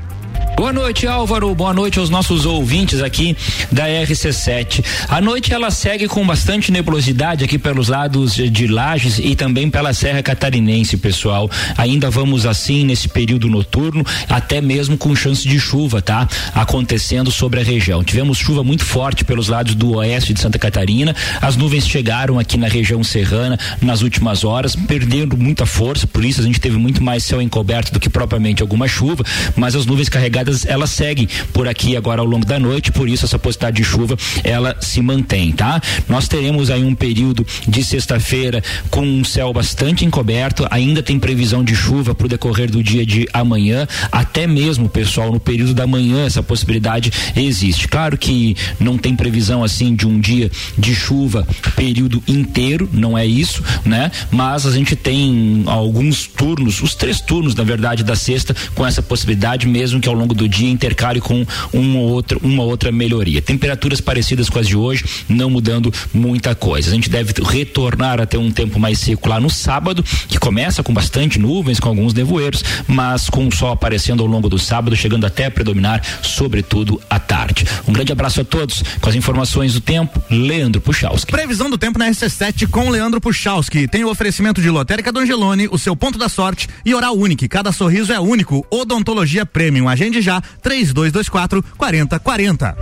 [0.57, 1.55] Boa noite, Álvaro.
[1.55, 3.37] Boa noite aos nossos ouvintes aqui
[3.71, 4.85] da RC7.
[5.09, 9.93] A noite ela segue com bastante nebulosidade aqui pelos lados de Lages e também pela
[9.93, 11.51] Serra Catarinense, pessoal.
[11.77, 16.29] Ainda vamos assim nesse período noturno, até mesmo com chance de chuva, tá?
[16.55, 18.05] Acontecendo sobre a região.
[18.05, 21.15] Tivemos chuva muito forte pelos lados do oeste de Santa Catarina.
[21.41, 26.41] As nuvens chegaram aqui na região serrana nas últimas horas, perdendo muita força, por isso
[26.41, 29.25] a gente teve muito mais céu encoberto do que propriamente alguma chuva,
[29.57, 33.27] mas as nuvens carregadas elas seguem por aqui agora ao longo da noite, por isso
[33.27, 35.81] essa possibilidade de chuva ela se mantém, tá?
[36.09, 41.63] Nós teremos aí um período de sexta-feira com um céu bastante encoberto, ainda tem previsão
[41.63, 45.87] de chuva para o decorrer do dia de amanhã, até mesmo, pessoal, no período da
[45.87, 47.87] manhã essa possibilidade existe.
[47.87, 53.27] Claro que não tem previsão assim de um dia de chuva período inteiro, não é
[53.27, 54.11] isso, né?
[54.31, 59.03] Mas a gente tem alguns turnos, os três turnos, na verdade, da sexta, com essa
[59.03, 63.43] possibilidade, mesmo que ao longo do dia intercale com um ou outro, uma outra melhoria.
[63.43, 66.91] Temperaturas parecidas com as de hoje, não mudando muita coisa.
[66.91, 70.83] A gente deve retornar a ter um tempo mais seco lá no sábado, que começa
[70.83, 74.97] com bastante nuvens, com alguns nevoeiros, mas com o sol aparecendo ao longo do sábado,
[74.97, 77.65] chegando até a predominar, sobretudo à tarde.
[77.87, 78.83] Um grande abraço a todos.
[79.01, 81.31] Com as informações do tempo, Leandro Puchalski.
[81.33, 83.89] Previsão do tempo na RC7 com Leandro Puchalski.
[83.89, 87.49] Tem o oferecimento de Lotérica Dongelone, o seu ponto da sorte e Oral Unique.
[87.49, 88.67] Cada sorriso é único.
[88.71, 89.89] Odontologia Premium.
[89.89, 92.77] Agende já 3224 4040.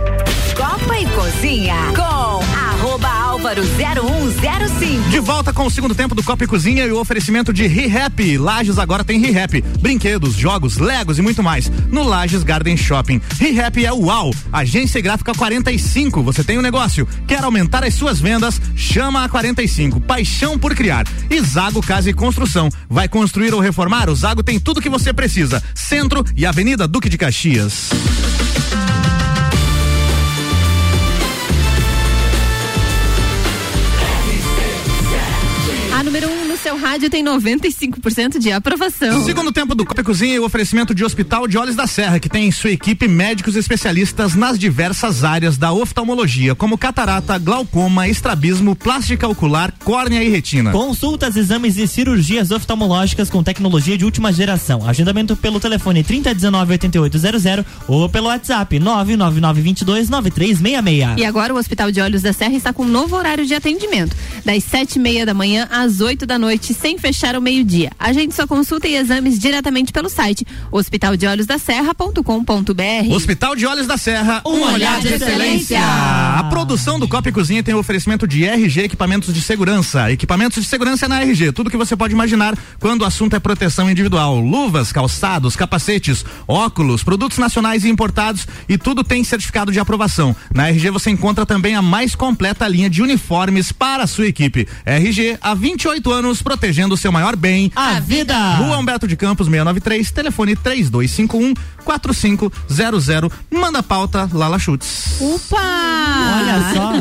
[0.55, 2.30] Copa e Cozinha com
[3.51, 5.09] Álvaro 0105.
[5.09, 8.37] De volta com o segundo tempo do Copa e Cozinha e o oferecimento de ReHap.
[8.37, 9.61] Lages agora tem ReHap.
[9.77, 11.69] Brinquedos, jogos, legos e muito mais.
[11.91, 13.19] No Lages Garden Shopping.
[13.37, 14.31] ReHap é o UAU.
[14.53, 16.23] Agência Gráfica 45.
[16.23, 17.05] Você tem um negócio.
[17.27, 18.61] Quer aumentar as suas vendas?
[18.73, 19.99] Chama a 45.
[19.99, 21.05] Paixão por criar.
[21.29, 22.69] E Zago Casa e Construção.
[22.89, 24.09] Vai construir ou reformar?
[24.09, 25.61] O Zago tem tudo que você precisa.
[25.75, 27.89] Centro e Avenida Duque de Caxias.
[36.61, 39.25] Seu rádio tem 95% de aprovação.
[39.25, 42.19] Segundo tempo do Copa e Cozinha e o oferecimento de Hospital de Olhos da Serra,
[42.19, 48.07] que tem em sua equipe médicos especialistas nas diversas áreas da oftalmologia, como catarata, glaucoma,
[48.07, 50.71] estrabismo, plástica ocular, córnea e retina.
[50.71, 54.87] Consultas, exames e cirurgias oftalmológicas com tecnologia de última geração.
[54.87, 61.17] Agendamento pelo telefone 3019-8800 ou pelo WhatsApp 999229366.
[61.17, 64.15] E agora o Hospital de Olhos da Serra está com um novo horário de atendimento,
[64.45, 67.91] das sete e meia da manhã às 8 da noite, sem fechar ao meio-dia.
[67.99, 73.13] Agende sua consulta e exames diretamente pelo site hospitaldeolhosdaserra.com.br.
[73.13, 75.79] Hospital de Olhos da Serra, Um olhar de excelência.
[75.81, 80.11] A produção do Copa e Cozinha tem o oferecimento de RG Equipamentos de Segurança.
[80.11, 83.39] Equipamentos de segurança é na RG, tudo que você pode imaginar quando o assunto é
[83.39, 84.39] proteção individual.
[84.39, 90.35] Luvas, calçados, capacetes, óculos, produtos nacionais e importados e tudo tem certificado de aprovação.
[90.53, 94.67] Na RG você encontra também a mais completa linha de uniformes para a sua equipe.
[94.85, 98.55] RG, há 28 anos, protegendo o seu maior bem, a vida.
[98.55, 103.29] Rua Humberto de Campos, 693, telefone 3251 4500.
[103.51, 105.15] Manda pauta, Lala Chutes.
[105.19, 105.57] Opa!
[106.37, 106.91] Olha só.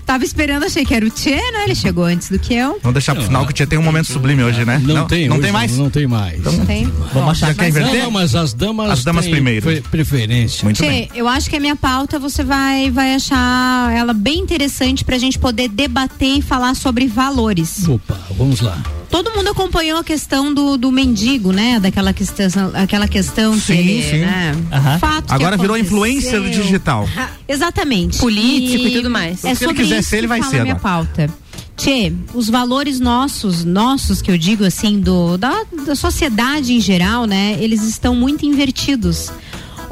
[0.04, 1.64] Tava esperando, achei que era o Tchê, né?
[1.64, 2.78] Ele chegou antes do que eu.
[2.82, 4.78] Vamos deixar pro final que tinha tem um momento sublime hoje, né?
[4.84, 5.76] Não, tem, Não hoje tem mais?
[5.76, 6.42] Não tem mais.
[6.42, 6.92] Não tem?
[7.12, 8.02] Vamos achar que é inverter?
[8.02, 8.90] Não, mas as damas.
[8.90, 9.62] As damas têm primeiro.
[9.66, 10.64] pre- Preferência.
[10.64, 15.04] Muito Tchê, eu acho que a minha pauta você vai, vai achar ela bem interessante
[15.04, 17.86] pra gente poder debater e falar sobre valores.
[17.88, 18.78] Opa, vamos lá.
[19.10, 21.80] Todo mundo acompanhou a questão do, do mendigo, né?
[21.80, 24.18] Daquela questão, aquela questão que Sim, ele, sim.
[24.18, 24.52] né?
[24.72, 24.98] Aham.
[24.98, 27.08] Fato que Agora virou influencer digital.
[27.48, 28.18] Exatamente.
[28.18, 29.44] Político e tudo mais.
[29.44, 31.28] É Se ele quiser ser, ele que vai ser a minha pauta.
[31.76, 37.24] Tchê, os valores nossos, nossos que eu digo assim, do, da, da sociedade em geral,
[37.24, 37.56] né?
[37.58, 39.32] Eles estão muito invertidos.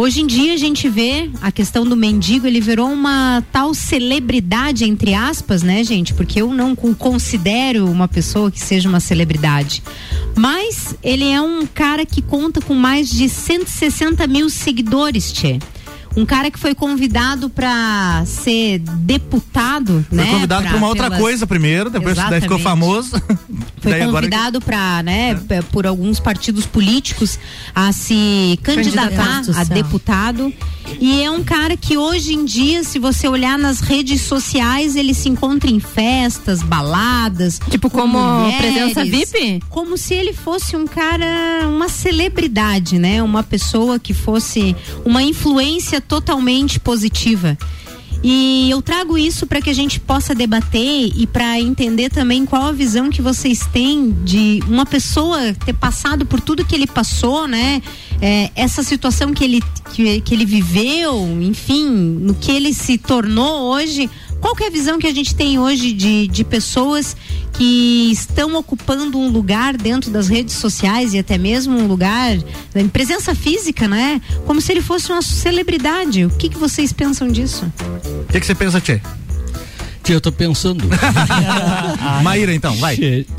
[0.01, 4.85] Hoje em dia a gente vê a questão do mendigo, ele virou uma tal celebridade,
[4.85, 6.15] entre aspas, né, gente?
[6.15, 9.83] Porque eu não con- considero uma pessoa que seja uma celebridade.
[10.37, 15.59] Mas ele é um cara que conta com mais de 160 mil seguidores, Tchê.
[16.19, 20.27] Um cara que foi convidado para ser deputado, Foi né?
[20.33, 23.11] convidado pra- pra uma outra pelas- coisa primeiro, depois daí ficou famoso.
[23.81, 27.39] Foi Daí agora- convidado para, né, p- por alguns partidos políticos
[27.75, 29.61] a se candidatar Candidatar.
[29.61, 30.53] a deputado.
[31.01, 35.13] E é um cara que hoje em dia, se você olhar nas redes sociais, ele
[35.13, 37.61] se encontra em festas, baladas.
[37.71, 39.63] Tipo, com como mulheres, presença VIP?
[39.69, 41.27] Como se ele fosse um cara,
[41.69, 43.23] uma celebridade, né?
[43.23, 47.57] Uma pessoa que fosse uma influência totalmente positiva.
[48.23, 52.65] E eu trago isso para que a gente possa debater e para entender também qual
[52.65, 57.47] a visão que vocês têm de uma pessoa ter passado por tudo que ele passou,
[57.47, 57.81] né?
[58.21, 63.73] É, essa situação que ele, que, que ele viveu, enfim, no que ele se tornou
[63.73, 64.11] hoje.
[64.41, 67.17] Qual que é a visão que a gente tem hoje de, de pessoas
[67.53, 72.39] que estão ocupando um lugar dentro das redes sociais e até mesmo um lugar
[72.75, 74.21] em presença física, né?
[74.47, 76.25] Como se ele fosse uma celebridade.
[76.25, 77.71] O que, que vocês pensam disso?
[78.29, 79.01] O que, que você pensa, Tchê?
[80.09, 80.89] Tia, eu tô pensando.
[82.25, 82.97] Maíra, então, vai.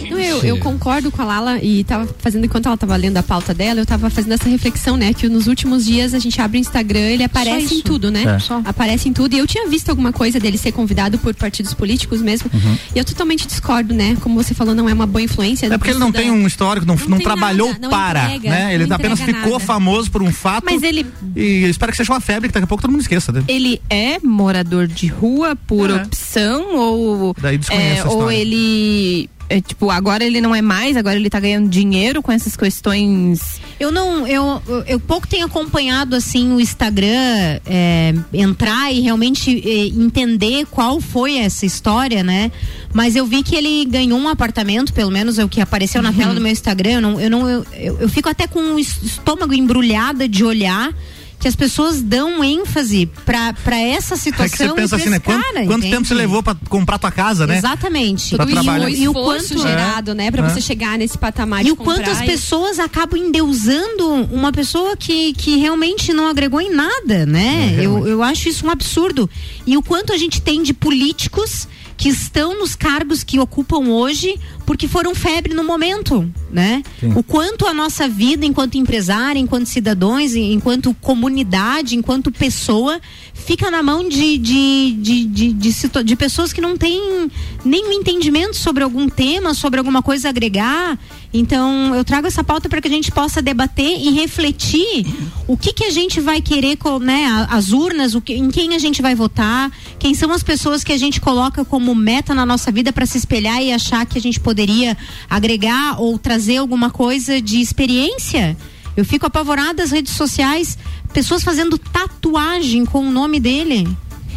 [0.07, 3.23] Não, eu, eu concordo com a Lala e tava fazendo, enquanto ela tava lendo a
[3.23, 5.11] pauta dela, eu tava fazendo essa reflexão, né?
[5.11, 8.35] Que nos últimos dias a gente abre o Instagram, ele aparece em tudo, né?
[8.35, 8.39] É.
[8.39, 8.61] Só.
[8.63, 9.33] Aparece em tudo.
[9.35, 12.51] E eu tinha visto alguma coisa dele ser convidado por partidos políticos mesmo.
[12.53, 12.77] Uhum.
[12.95, 14.15] E eu totalmente discordo, né?
[14.21, 15.65] Como você falou, não é uma boa influência.
[15.65, 18.49] É porque ele não tem um histórico, não, não, tem trabalhou nada, não para, entrega,
[18.51, 18.75] né?
[18.75, 19.65] Ele não apenas entrega ficou nada.
[19.65, 20.65] famoso por um fato.
[20.65, 21.03] Mas ele,
[21.35, 23.45] E espero que seja uma febre que daqui a pouco todo mundo esqueça dele.
[23.47, 25.95] ele é morador de rua por É.
[25.95, 27.35] opção ou
[27.69, 32.21] é, ou ele é, tipo agora ele não é mais agora ele tá ganhando dinheiro
[32.21, 38.91] com essas questões Eu não, eu, eu- pouco tenho acompanhado assim o Instagram é, entrar
[38.93, 42.51] e realmente é, entender qual foi essa história, né?
[42.93, 46.11] Mas eu vi que ele ganhou um apartamento, pelo menos é o que apareceu na
[46.13, 46.91] tela do meu Instagram.
[46.91, 50.43] Eu não, eu, não, eu, eu- eu fico até com o es- estômago embrulhada de
[50.43, 50.93] olhar
[51.39, 54.49] que as pessoas dão ênfase pra essa É situação.
[54.49, 55.19] que você e pensa assim, né?
[55.19, 57.57] Quanto, cara, quanto tempo você levou pra comprar tua casa, né?
[57.57, 58.35] Exatamente.
[58.35, 58.85] Pra trabalhar.
[58.87, 60.29] o E o quanto- gerado, né?
[60.31, 60.49] Pra É.
[60.49, 64.97] você chegar nesse patamar E de o quanto as e- pessoas acabam endeusando uma pessoa
[64.97, 67.75] que, que realmente não agregou em nada, né?
[67.79, 69.29] É, eu, eu acho isso um absurdo.
[69.65, 71.67] E o quanto a gente tem de políticos
[71.99, 76.81] que estão nos cargos que ocupam hoje porque foram febre no momento, né?
[76.97, 77.11] Sim.
[77.13, 83.01] O quanto a nossa vida enquanto empresário, enquanto cidadãos, enquanto comunidade, enquanto pessoa,
[83.49, 87.27] fica na mão de, de, de, de, de, de pessoas que não têm
[87.65, 90.99] nenhum entendimento sobre algum tema, sobre alguma coisa a agregar.
[91.33, 95.03] Então, eu trago essa pauta para que a gente possa debater e refletir
[95.47, 98.79] o que, que a gente vai querer, né, as urnas, o que, em quem a
[98.79, 102.71] gente vai votar, quem são as pessoas que a gente coloca como meta na nossa
[102.71, 104.95] vida para se espelhar e achar que a gente poderia
[105.27, 108.55] agregar ou trazer alguma coisa de experiência.
[108.99, 110.77] Eu fico apavorada nas redes sociais,
[111.13, 113.87] pessoas fazendo tatuagem com o nome dele.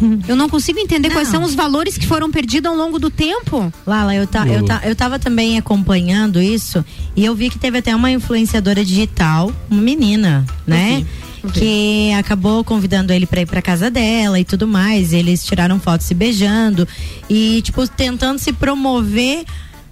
[0.27, 1.41] Eu não consigo entender quais Não.
[1.41, 3.73] são os valores que foram perdidos ao longo do tempo.
[3.87, 7.79] Lala, eu, tá, eu, tá, eu tava também acompanhando isso e eu vi que teve
[7.79, 11.05] até uma influenciadora digital, uma menina, né?
[11.53, 15.13] Que acabou convidando ele pra ir pra casa dela e tudo mais.
[15.13, 16.87] Eles tiraram fotos se beijando
[17.29, 19.45] e, tipo, tentando se promover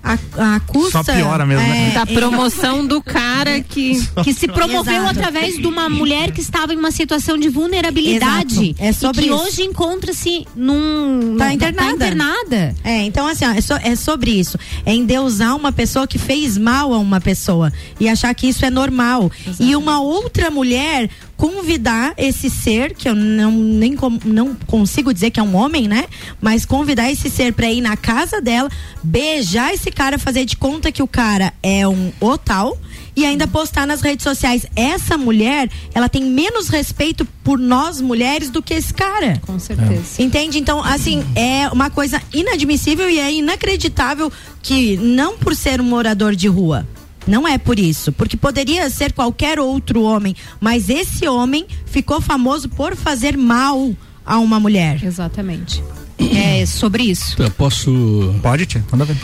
[0.02, 0.14] a,
[0.56, 1.02] a custa.
[1.04, 1.90] Só piora mesmo, né?
[1.90, 4.00] é, Da promoção do cara que.
[4.24, 5.10] que se promoveu Exato.
[5.18, 8.74] através de uma mulher que estava em uma situação de vulnerabilidade Exato.
[8.78, 9.42] É sobre e que isso.
[9.44, 11.92] hoje encontra-se num Tá num- internada.
[11.92, 12.74] internada.
[12.84, 14.58] É, então assim, ó, é, so- é sobre isso.
[14.86, 18.70] É endeusar uma pessoa que fez mal a uma pessoa e achar que isso é
[18.70, 19.30] normal.
[19.58, 21.08] E uma outra mulher
[21.40, 25.88] convidar esse ser, que eu não, nem com- não consigo dizer que é um homem,
[25.88, 26.04] né?
[26.38, 28.68] Mas convidar esse ser pra ir na casa dela,
[29.02, 32.76] beijar esse cara, fazer de conta que o cara é um otal
[33.16, 34.66] e ainda postar nas redes sociais.
[34.76, 39.40] Essa mulher, ela tem menos respeito por nós mulheres do que esse cara.
[39.46, 40.22] Com certeza.
[40.22, 40.58] Entende?
[40.58, 44.30] Então, assim, é uma coisa inadmissível e é inacreditável
[44.62, 46.86] que não por ser um morador de rua.
[47.26, 52.68] Não é por isso, porque poderia ser qualquer outro homem, mas esse homem ficou famoso
[52.68, 53.92] por fazer mal
[54.24, 55.02] a uma mulher.
[55.04, 55.82] Exatamente.
[56.18, 57.40] É sobre isso.
[57.40, 58.34] Eu posso.
[58.42, 59.16] Pode, tia, manda ver.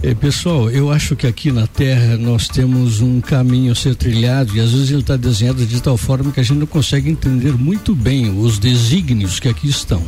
[0.00, 4.56] É, pessoal, eu acho que aqui na Terra nós temos um caminho a ser trilhado
[4.56, 7.52] e às vezes ele está desenhado de tal forma que a gente não consegue entender
[7.54, 10.00] muito bem os desígnios que aqui estão.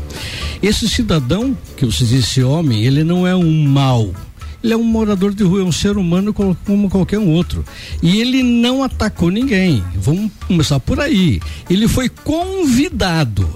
[0.62, 4.14] Esse cidadão, que você diz, esse homem, ele não é um mal.
[4.62, 7.64] Ele é um morador de rua, é um ser humano co- como qualquer um outro.
[8.02, 9.82] E ele não atacou ninguém.
[9.96, 11.40] Vamos começar por aí.
[11.68, 13.48] Ele foi convidado.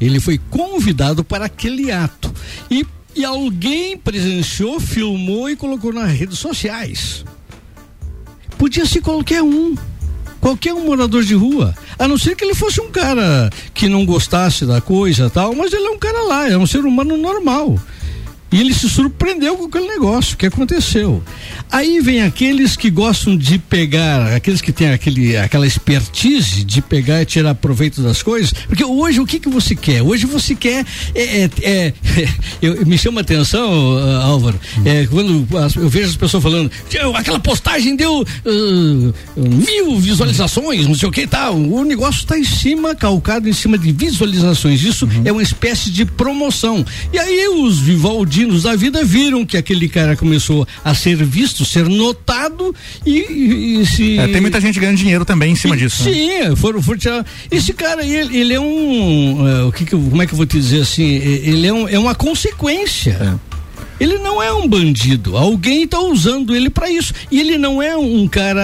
[0.00, 2.32] Ele foi convidado para aquele ato.
[2.68, 2.84] E,
[3.14, 7.24] e alguém presenciou, filmou e colocou nas redes sociais.
[8.58, 9.76] Podia ser qualquer um.
[10.40, 11.72] Qualquer um morador de rua.
[11.96, 15.72] A não ser que ele fosse um cara que não gostasse da coisa tal, mas
[15.72, 17.78] ele é um cara lá, é um ser humano normal.
[18.52, 21.22] E ele se surpreendeu com aquele negócio que aconteceu.
[21.70, 27.22] Aí vem aqueles que gostam de pegar, aqueles que têm aquele, aquela expertise de pegar
[27.22, 28.52] e tirar proveito das coisas.
[28.52, 30.02] Porque hoje o que, que você quer?
[30.02, 30.84] Hoje você quer.
[31.14, 31.92] É, é, é,
[32.60, 35.46] eu, me chama a atenção, ah, Álvaro, é, quando
[35.76, 41.12] eu vejo as pessoas falando, "Tio, aquela postagem deu ah, mil visualizações, não sei o
[41.12, 41.56] que e tal.
[41.56, 44.82] O negócio está em cima, calcado em cima de visualizações.
[44.82, 46.84] Isso é uma espécie de promoção.
[47.12, 47.78] E aí os
[48.42, 52.74] Vivaldinos da vida viram que aquele cara começou a ser visto, ser notado
[53.06, 54.18] e, e- e se.
[54.18, 56.04] É, tem muita gente ganhando dinheiro também em cima disso.
[56.04, 56.12] né?
[56.12, 57.26] Sim, foram, foram tirar.
[57.50, 59.46] Esse cara, ele, ele é um.
[59.48, 61.04] eh, o que que como é que eu vou te dizer assim?
[61.04, 63.38] Ele é, um- é uma consequência.
[64.00, 65.36] Ele não é um bandido.
[65.36, 67.14] Alguém está usando ele para isso.
[67.30, 68.60] E ele não é um cara.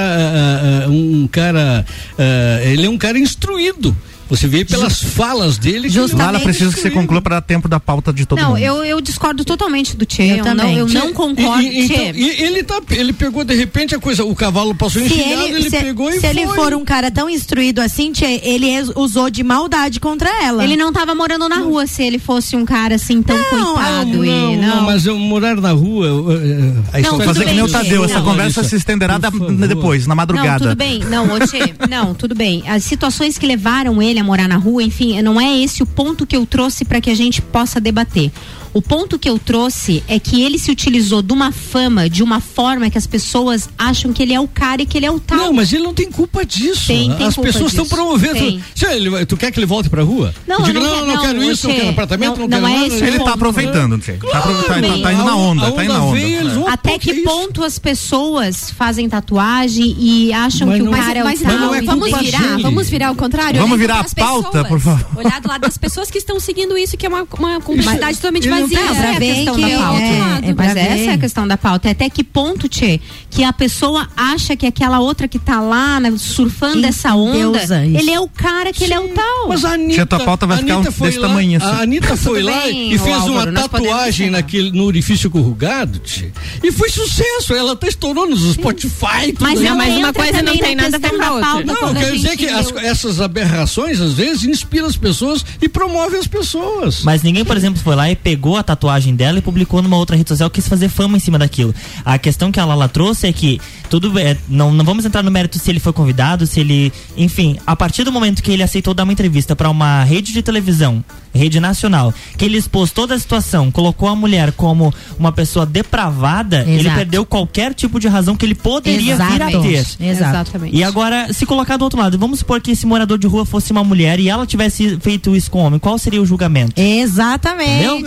[0.84, 1.86] ah, um cara.
[2.18, 3.96] ah, ele é um cara instruído.
[4.28, 7.42] Você vê pelas falas dele que é Lala cara precisa que você conclua para dar
[7.42, 8.58] tempo da pauta de todo não, mundo.
[8.58, 10.22] eu, eu discordo totalmente do Tchê.
[10.24, 10.76] Eu Eu, não, também.
[10.78, 11.62] eu não Tchê, concordo.
[11.62, 12.12] E, e- então, Tchê.
[12.14, 15.56] e ele, tá, ele pegou de repente a coisa, o cavalo passou Se enfiado, ele,
[15.60, 16.54] ele, se, pegou e se ele foi.
[16.56, 18.66] for um cara tão instruído assim, tchê, ele
[18.96, 20.62] usou de maldade contra ela.
[20.62, 24.06] Ele não tava morando na rua se ele fosse um cara assim tão coitado.
[24.10, 24.82] não, e, não, não.
[24.82, 26.06] mas eu morar na rua.
[26.06, 29.30] eu, eu, a Não, fazer que nem o Tadeu, essa Não, conversa se estenderá da-
[29.30, 30.50] depois, na madrugada.
[30.66, 31.00] Não, tudo bem.
[31.04, 32.62] Não, ô, Tchê, não, tudo bem.
[32.68, 36.36] As situações que levaram ele morar na rua, enfim, não é esse o ponto que
[36.36, 38.30] eu trouxe para que a gente possa debater.
[38.74, 42.40] O ponto que eu trouxe é que ele se utilizou de uma fama, de uma
[42.40, 45.18] forma que as pessoas acham que ele é o cara e que ele é o
[45.20, 45.38] tal.
[45.38, 46.86] Não, mas ele não tem culpa disso.
[46.86, 48.34] Tem, tem As culpa pessoas estão promovendo.
[48.34, 48.62] Tem.
[48.90, 50.34] Ele tu quer que ele volte pra rua?
[50.46, 52.48] Não, eu digo, não não, quero- não, não, quero isso, não quero apartamento, não, não-
[52.48, 52.94] quero não é nada.
[52.94, 53.28] Ele tá ponto.
[53.34, 54.12] aproveitando, Tchê.
[54.14, 55.02] Tá, apro- tá- bem.
[55.02, 56.18] tá indo na onda, tá indo na onda.
[56.20, 57.24] veio, vão- Até que é isso?
[57.24, 61.24] ponto as pessoas fazem tatuagem e acham Mas que o não é- cara é o
[61.26, 61.52] Mas tal?
[61.52, 62.62] não, não é vamos virar, dele.
[62.62, 63.60] vamos virar ao contrário.
[63.60, 64.68] Vamos virar a pauta, pessoas.
[64.68, 65.06] por favor.
[65.16, 68.46] Olhar do lado das pessoas que estão seguindo isso, que é uma, uma complexidade totalmente
[68.48, 70.00] ele não Não, Essa pra é a ver questão que da pauta.
[70.02, 70.80] é, é pra Mas ver.
[70.80, 71.88] essa é a questão da pauta.
[71.88, 73.00] É até que ponto, Tchê,
[73.30, 78.10] que a pessoa acha que aquela outra que tá lá, né, surfando essa onda, ele
[78.10, 79.48] é o cara que ele é o tal.
[79.48, 81.66] Mas a Anitta, Tia, tua pauta vai a ficar Anitta um- desse lá- tamanho, assim.
[81.66, 86.30] A Anitta foi lá bem, e fez Álvaro, uma tatuagem naquele, no orifício corrugado, tchê.
[86.62, 87.54] E foi sucesso.
[87.54, 89.32] Ela tá estourando nos Spotify.
[89.32, 91.46] tudo Mas ela mas uma coisa não tem na nada a ver com a outra.
[91.46, 96.18] pauta Não, a quero dizer que essas aberrações às vezes inspiram as pessoas e promovem
[96.18, 97.02] as pessoas.
[97.02, 100.16] Mas ninguém, por exemplo, foi lá e pegou a tatuagem dela e publicou numa outra
[100.16, 101.74] rede social, quis fazer fama em cima daquilo.
[102.04, 105.30] A questão que a Lala trouxe é que tudo é, não, não vamos entrar no
[105.30, 108.94] mérito se ele foi convidado, se ele, enfim, a partir do momento que ele aceitou
[108.94, 111.02] dar uma entrevista para uma rede de televisão,
[111.34, 116.62] rede nacional, que ele expôs toda a situação, colocou a mulher como uma pessoa depravada,
[116.62, 116.96] ele Exato.
[116.96, 119.86] perdeu qualquer tipo de razão que ele poderia vir a ter.
[120.00, 120.76] Exatamente.
[120.76, 123.72] E agora, se colocar do outro lado, vamos supor que esse morador de rua fosse
[123.72, 126.80] uma mulher e ela tivesse feito isso com um homem, qual seria o julgamento?
[126.80, 127.84] Exatamente.
[127.84, 128.02] Entendeu?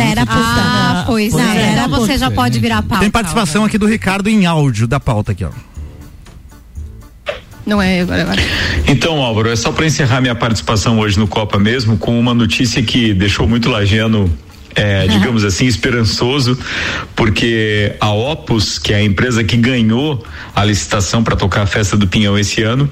[0.00, 0.38] Era puta.
[0.38, 1.72] Ah, pois Não, é.
[1.72, 3.00] Então você já pode virar a pauta.
[3.00, 5.50] Tem participação aqui do Ricardo em áudio da pauta aqui, ó.
[7.66, 8.42] Não é agora, agora.
[8.86, 12.82] Então, Álvaro, é só para encerrar minha participação hoje no Copa mesmo com uma notícia
[12.82, 14.32] que deixou muito lagiano
[14.80, 16.58] é, digamos assim, esperançoso,
[17.14, 20.24] porque a Opus, que é a empresa que ganhou
[20.56, 22.88] a licitação para tocar a festa do Pinhão esse ano,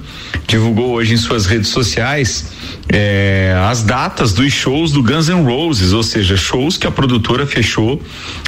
[0.47, 2.45] divulgou hoje em suas redes sociais
[2.91, 7.45] é, as datas dos shows do Guns N' Roses, ou seja, shows que a produtora
[7.45, 8.01] fechou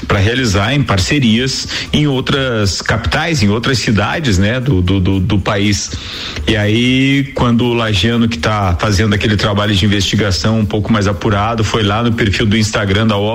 [0.07, 5.39] para realizar em parcerias em outras capitais, em outras cidades, né, do, do, do, do
[5.39, 5.91] país.
[6.47, 11.07] E aí, quando o Lagiano que está fazendo aquele trabalho de investigação um pouco mais
[11.07, 13.30] apurado, foi lá no perfil do Instagram da Opus,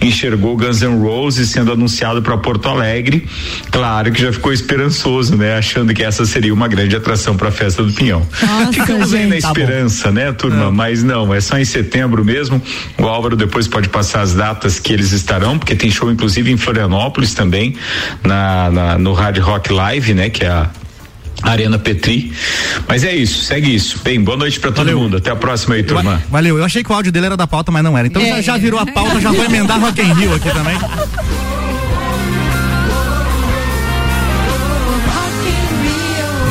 [0.00, 3.26] enxergou Guns N' Roses sendo anunciado para Porto Alegre.
[3.70, 7.52] Claro que já ficou esperançoso, né, achando que essa seria uma grande atração para a
[7.52, 8.26] festa do Pinhão.
[8.42, 9.40] Nossa, Ficamos aí na.
[9.40, 10.70] Tá esperança, né, turma?
[10.70, 12.60] Mas não, é só em setembro mesmo.
[12.98, 16.56] O Álvaro depois pode passar as datas que eles estarão, porque tem show inclusive em
[16.56, 17.74] Florianópolis também,
[18.24, 20.70] na, na- no Hard Rock Live, né, que é a
[21.42, 22.32] Arena Petri.
[22.88, 23.98] Mas é isso, segue isso.
[24.02, 25.16] Bem, boa noite para todo mundo.
[25.16, 26.22] Até a próxima aí, turma.
[26.30, 28.06] Valeu, eu achei que o áudio dele era da pauta, mas não era.
[28.06, 28.36] Então É.
[28.36, 30.76] já, já virou a pauta, já vou emendar Rock in Rio aqui também.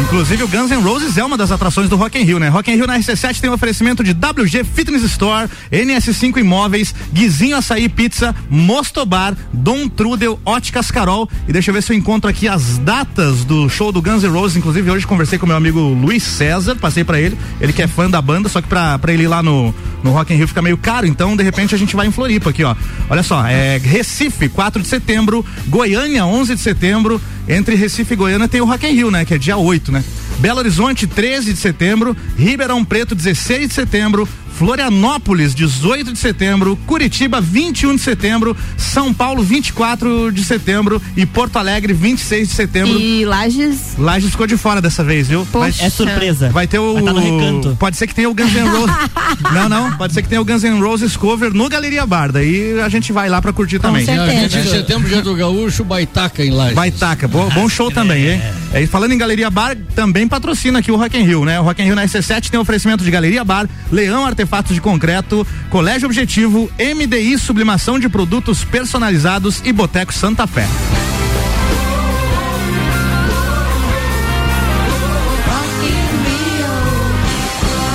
[0.10, 2.50] Inclusive o Guns N' Roses é uma das atrações do Rock in Rio, né?
[2.50, 7.56] Rock in Rio na RC7 tem um oferecimento de WG Fitness Store, NS5 Imóveis, Guizinho
[7.56, 11.30] Açaí Pizza, Mostobar, Dom Trudel, Óticas Carol.
[11.48, 14.32] E deixa eu ver se eu encontro aqui as datas do show do Guns N'
[14.32, 14.58] Roses.
[14.58, 18.10] Inclusive hoje conversei com meu amigo Luiz César, passei pra ele, ele que é fã
[18.10, 20.62] da banda, só que pra, pra ele ir lá no, no Rock in Rio fica
[20.62, 22.76] meio caro, então de repente a gente vai em Floripa aqui, ó.
[23.12, 28.48] Olha só, é Recife, 4 de setembro, Goiânia, 11 de setembro, entre Recife e Goiânia
[28.48, 29.26] tem o Rock in Rio, né?
[29.26, 30.04] Que é dia 8, né?
[30.40, 34.28] Belo Horizonte, 13 de setembro, Ribeirão Preto, 16 de setembro,
[34.60, 41.58] Florianópolis, 18 de setembro, Curitiba, 21 de setembro, São Paulo, 24 de setembro e Porto
[41.58, 43.00] Alegre, 26 de setembro.
[43.00, 43.96] E Lages.
[43.98, 45.48] Lages ficou de fora dessa vez, viu?
[45.50, 45.86] Poxa.
[45.86, 46.50] É surpresa.
[46.50, 46.94] Vai ter o.
[46.94, 47.78] Vai tá no recanto.
[47.80, 48.96] Pode ser que tenha o Guns N' Roses.
[49.54, 49.98] não, não.
[49.98, 52.32] Pode ser que tenha o Guns N' Roses cover no Galeria Bar.
[52.32, 54.06] Daí a gente vai lá pra curtir também.
[54.06, 56.76] E a gente em setembro, dia do Gaúcho, Baitaca em Lages.
[56.76, 58.42] Baitaca, bom, bom show também, hein?
[58.74, 61.60] É, e falando em Galeria Bar, também patrocina aqui o Rock in Rio, né?
[61.60, 65.46] O Rock in Rio na RC7 tem oferecimento de Galeria Bar, Leão Artefatos de Concreto,
[65.70, 70.68] Colégio Objetivo, MDI Sublimação de Produtos Personalizados e Boteco Santa Fé.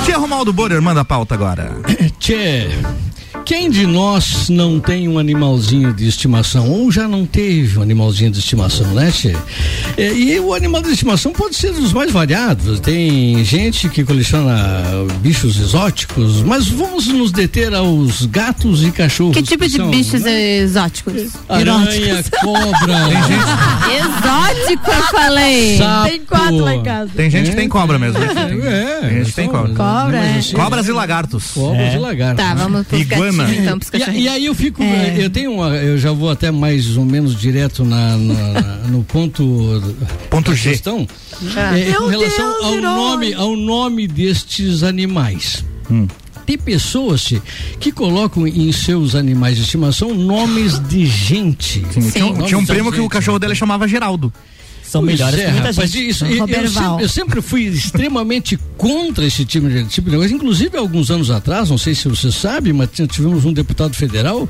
[0.05, 1.77] Tia Romaldo Borer manda a pauta agora.
[2.19, 2.69] Tchê,
[3.45, 6.67] quem de nós não tem um animalzinho de estimação?
[6.69, 9.35] Ou já não teve um animalzinho de estimação, né, Tchê?
[9.97, 12.79] É, e o animal de estimação pode ser dos mais variados.
[12.79, 14.81] Tem gente que coleciona
[15.21, 19.35] bichos exóticos, mas vamos nos deter aos gatos e cachorros.
[19.37, 20.57] Que tipo de são, bichos né?
[20.57, 21.33] exóticos?
[21.47, 22.95] Aranha, cobra.
[23.95, 25.77] Exótico, eu falei.
[25.77, 26.09] Sapo.
[26.09, 27.11] Tem quatro lá em casa.
[27.15, 28.19] Tem gente que tem cobra mesmo.
[28.19, 28.25] né?
[28.25, 29.73] É, Tem, é, tem gente que tem cobra.
[29.73, 30.41] Cobra, é.
[30.53, 31.51] Cobras e lagartos.
[31.51, 31.95] Cobras É.
[31.95, 32.43] e lagartos.
[32.43, 33.34] Tá, vamos Iguana.
[33.43, 33.79] Então,
[34.13, 35.15] E, e aí eu fico, É.
[35.17, 39.81] eu tenho uma, eu já vou até mais ou menos direto na, na- no ponto
[40.29, 40.71] Ponto G.
[40.71, 41.07] questão,
[41.55, 41.77] Ah.
[41.77, 42.81] é, com Meu relação Deus, ao herói.
[42.81, 45.63] nome, ao nome destes animais.
[46.45, 47.33] Tem pessoas
[47.79, 51.83] que colocam em seus animais de estimação nomes de gente.
[51.91, 54.31] Sim, Tinha, um- Nomes tinha um primo que o cachorro dele chamava Geraldo.
[54.95, 56.09] São Pois melhores é, que muita rapaz, gente.
[56.09, 60.33] isso, eu, eu sempre, eu sempre fui extremamente contra esse tipo de, tipo de negócio.
[60.33, 64.47] Inclusive, alguns anos atrás, não sei se você sabe, mas tivemos um deputado federal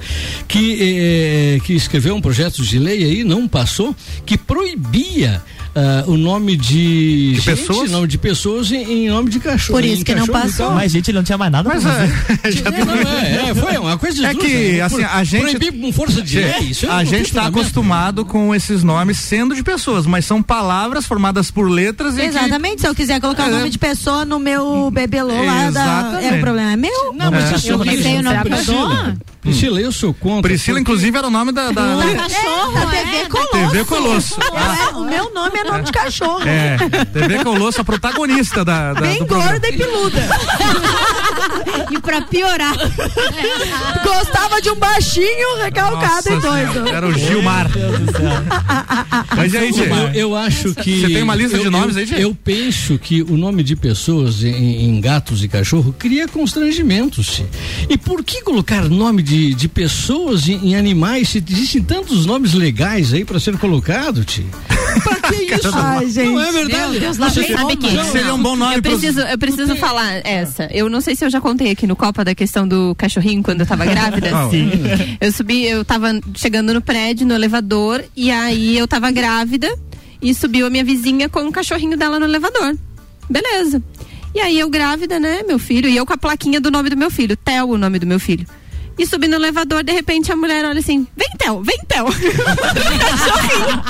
[0.47, 5.41] que, eh, que escreveu um projeto de lei aí, não passou, que proibia
[5.75, 7.91] ah, o nome de, De gente, pessoas?
[7.91, 9.77] nome de pessoas em, em nome de cachorro.
[9.79, 10.71] Por isso que não passou.
[10.71, 12.13] Mas, gente, ele não tinha mais nada Mas pra fazer.
[12.43, 14.81] é, já É, não, é, é, foi uma coisa É esdrúxula, que, né?
[14.81, 16.59] assim, a gente- Proibir com força de lei.
[16.69, 17.59] Isso é a gente está fundamento.
[17.59, 22.25] acostumado com esses nomes sendo de pessoas, mas são palavras formadas por letras e que-
[22.27, 23.51] Exatamente, se eu quiser colocar o É.
[23.57, 26.25] nome de pessoa no meu bebelô lá, da, Exatamente.
[26.33, 27.13] é, o problema é meu?
[27.13, 27.71] Não, mas É.
[27.71, 29.17] Eu pensei o nome da Priscila, pessoa.
[29.45, 30.41] Priscila, eu sou contra.
[30.49, 31.71] Priscila, porque- inclusive, era o nome da.
[31.71, 33.51] da- É, da TV Colosso.
[33.71, 34.35] TV Colosso.
[34.55, 36.41] É, o meu nome é nome de cachorro.
[36.47, 36.77] É,
[37.13, 39.51] TV Colosso, a protagonista da, da- Bem do programa.
[39.51, 40.29] gorda e peluda.
[41.91, 42.73] E pra piorar.
[44.03, 46.73] Gostava de um baixinho recalcado Nossa e doido.
[46.73, 47.69] Senhora, Era o Gilmar.
[49.35, 49.81] Mas e aí, Tchê?
[49.83, 51.01] Eu, eu acho que.
[51.01, 52.23] Você tem uma lista eu, de nomes aí, Tchê?
[52.23, 57.41] Eu penso que o nome de pessoas em, em gatos e cachorro cria constrangimentos.
[57.89, 63.13] E por que colocar nome de, de pessoas em, em animais existem tantos nomes legais
[63.13, 64.45] aí para ser colocado, Tio?
[65.03, 65.71] Pra que isso?
[65.73, 66.29] Ai, gente.
[66.31, 66.91] Não é verdade?
[66.91, 67.93] Meu Deus, lá Você sabe quem?
[67.93, 70.69] Não, Seria um bom nome Eu preciso, eu preciso falar essa.
[70.71, 73.61] Eu não sei se eu já contei aqui no Copa da questão do cachorrinho quando
[73.61, 74.31] eu tava grávida.
[74.31, 74.49] Não.
[74.51, 74.69] Sim.
[75.19, 79.73] Eu subi, eu tava chegando no prédio, no elevador, e aí eu tava grávida
[80.21, 82.75] e subiu a minha vizinha com o cachorrinho dela no elevador.
[83.29, 83.81] Beleza.
[84.33, 86.97] E aí eu grávida, né, meu filho, e eu com a plaquinha do nome do
[86.97, 88.45] meu filho, Theo, o nome do meu filho.
[88.97, 91.75] E subi no elevador, de repente a mulher olha assim: vem, Theo, vem.
[93.05, 93.83] Cachorrinho.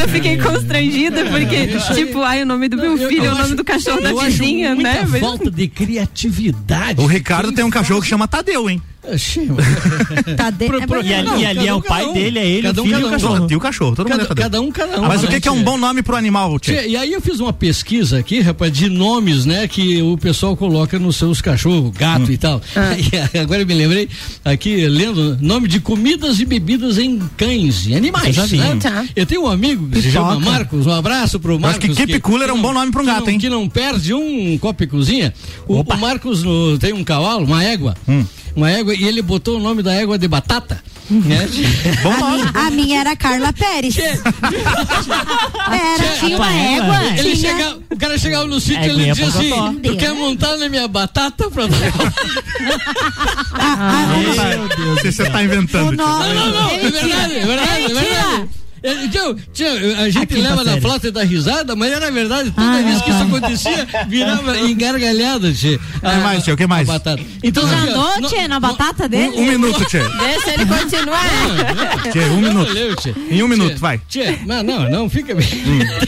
[0.00, 3.64] Eu fiquei constrangida, porque, tipo, ai, o nome do meu filho, é o nome do
[3.64, 5.04] cachorro da vizinha, né?
[5.18, 7.00] Falta de criatividade.
[7.00, 8.80] O Ricardo tem um cachorro que chama Tadeu, hein?
[10.36, 10.66] Tade...
[10.66, 12.14] Pro- pro- E ali, Não, e ali cada é um, o pai cada um.
[12.14, 13.12] dele, é ele, Cada o um, filho e cada o um.
[13.12, 13.46] cachorro.
[13.50, 14.42] E o cachorro, todo mundo Cada, é Tadeu.
[14.44, 15.08] cada um, cada um.
[15.08, 16.72] Mas o que, que é um bom nome pro animal, Tchê?
[16.72, 20.56] Tia, E aí eu fiz uma pesquisa aqui, rapaz, de nomes, né, que o pessoal
[20.56, 22.32] coloca nos seus cachorros, gato Hum.
[22.32, 22.60] e tal.
[22.76, 22.90] Ah.
[23.34, 24.08] E agora eu me lembrei,
[24.44, 28.58] aqui, lendo, nome de comidas e bebidas em cães e animais, Eu já vi.
[28.58, 28.76] né?
[28.80, 29.04] Tá.
[29.16, 31.84] Eu tenho um amigo que se chama Marcos, um abraço pro Eu Marcos.
[31.84, 33.38] acho que Keep Cooler é um bom nome pra um que gato, não- hein?
[33.38, 35.32] Que não perde um copo e cozinha.
[35.66, 38.24] O, o Marcos no- tem um cavalo, uma égua, Hum.
[38.56, 40.82] Uma égua, e ele botou o nome da égua de batata.
[41.10, 41.48] Né?
[42.04, 42.36] Bom A nome.
[42.36, 43.96] minha, a minha era Carla Pérez.
[43.98, 44.18] Era,
[46.20, 47.04] tinha uma égua.
[47.18, 47.56] Ele tinha...
[47.56, 49.74] chega, o cara chegava no sítio e ele Éguinha dizia assim: Pocotó.
[49.82, 51.66] Tu quer montar na minha batata pra
[54.94, 55.88] Você você tá inventando.
[55.88, 56.02] O Tchê.
[56.02, 58.48] nome- Não, não, não, é verdade, é verdade, é verdade.
[58.82, 62.50] É, Então, tia, a gente quinta leva na flauta e dá risada, mas era verdade,
[62.50, 63.24] toda Ah, vez que isso tá.
[63.24, 65.76] acontecia, virava engargalhada, tia.
[65.96, 66.54] O que mais, tia?
[66.54, 66.86] O que mais?
[66.86, 67.22] batata.
[67.42, 69.36] Então, Tu já aqui, andou, Tchê, na batata dele?
[69.36, 69.98] Um minuto, Tchê.
[70.18, 71.24] Deixa ele continuar.
[72.10, 72.66] Tchê, um minuto.
[72.68, 73.14] Valeu, tia.
[73.30, 74.00] Em um minuto, vai.
[74.08, 75.46] Tia, não, não, não, fica bem.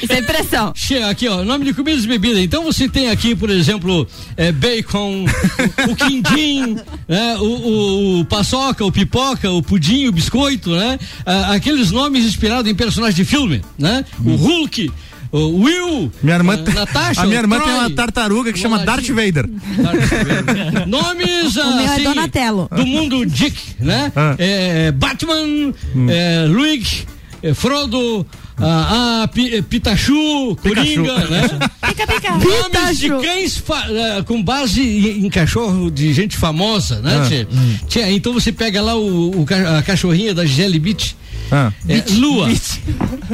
[0.06, 0.72] Sem pressão.
[0.74, 2.38] Che- Aqui, ó, nome de comidas e bebidas.
[2.38, 4.06] Então você tem aqui, por exemplo,
[4.36, 6.76] é, bacon, o, o quindim,
[7.08, 10.98] né, o, o- o paçoca, o pipoca, o pudim, o biscoito, né?
[11.26, 14.04] Ah, aqueles nomes inspirados em personagens de filme, né?
[14.24, 14.90] O Hulk,
[15.32, 18.78] o Will, Minha irmã, tem- Natasha, a minha irmã Troy, tem uma tartaruga que chama
[18.84, 19.16] Darth Boladinho.
[19.32, 20.86] Vader.
[20.86, 22.68] Nomes O meu é assim, Donatello.
[22.74, 24.12] do mundo Dick, né?
[24.14, 24.34] Ah.
[24.38, 25.72] É, Batman,
[26.08, 27.06] é, Luigi,
[27.42, 28.26] é, Frodo,
[28.62, 31.42] ah, ah, Pi- eh, Pitachu, Coringa, né?
[31.88, 32.30] Pica, pica.
[32.32, 37.26] Nomes de cães fa- eh, com base em, em cachorro de gente famosa, né, Ah.
[37.26, 37.46] Tchê?
[37.88, 39.46] Tchê, então você pega lá o, o
[39.78, 41.16] a cachorrinha da Gisele Beach,
[41.50, 41.72] Ah.
[41.88, 42.48] é, Lua.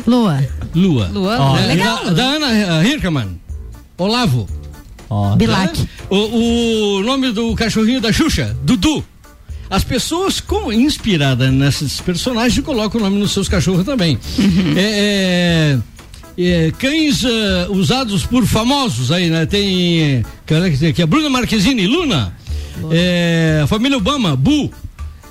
[0.06, 0.44] Lua.
[0.74, 1.08] Lua.
[1.12, 1.66] Lua, Ó, né?
[1.66, 2.04] legal.
[2.06, 3.38] Da, da Ana Hirkaman.
[3.96, 4.48] Olavo.
[5.10, 5.88] Ó, Bilac.
[6.10, 6.16] O,
[6.98, 9.04] o nome do cachorrinho da Xuxa, Dudu.
[9.70, 14.18] As pessoas com, inspiradas nesses personagens colocam o nome nos seus cachorros também.
[14.76, 15.78] É,
[16.38, 19.44] é, é, cães eh, usados por famosos aí, né?
[19.44, 22.32] Tem, tem aqui, a Bruna Marquezine, Luna.
[22.90, 24.70] É, a família Obama, Bu.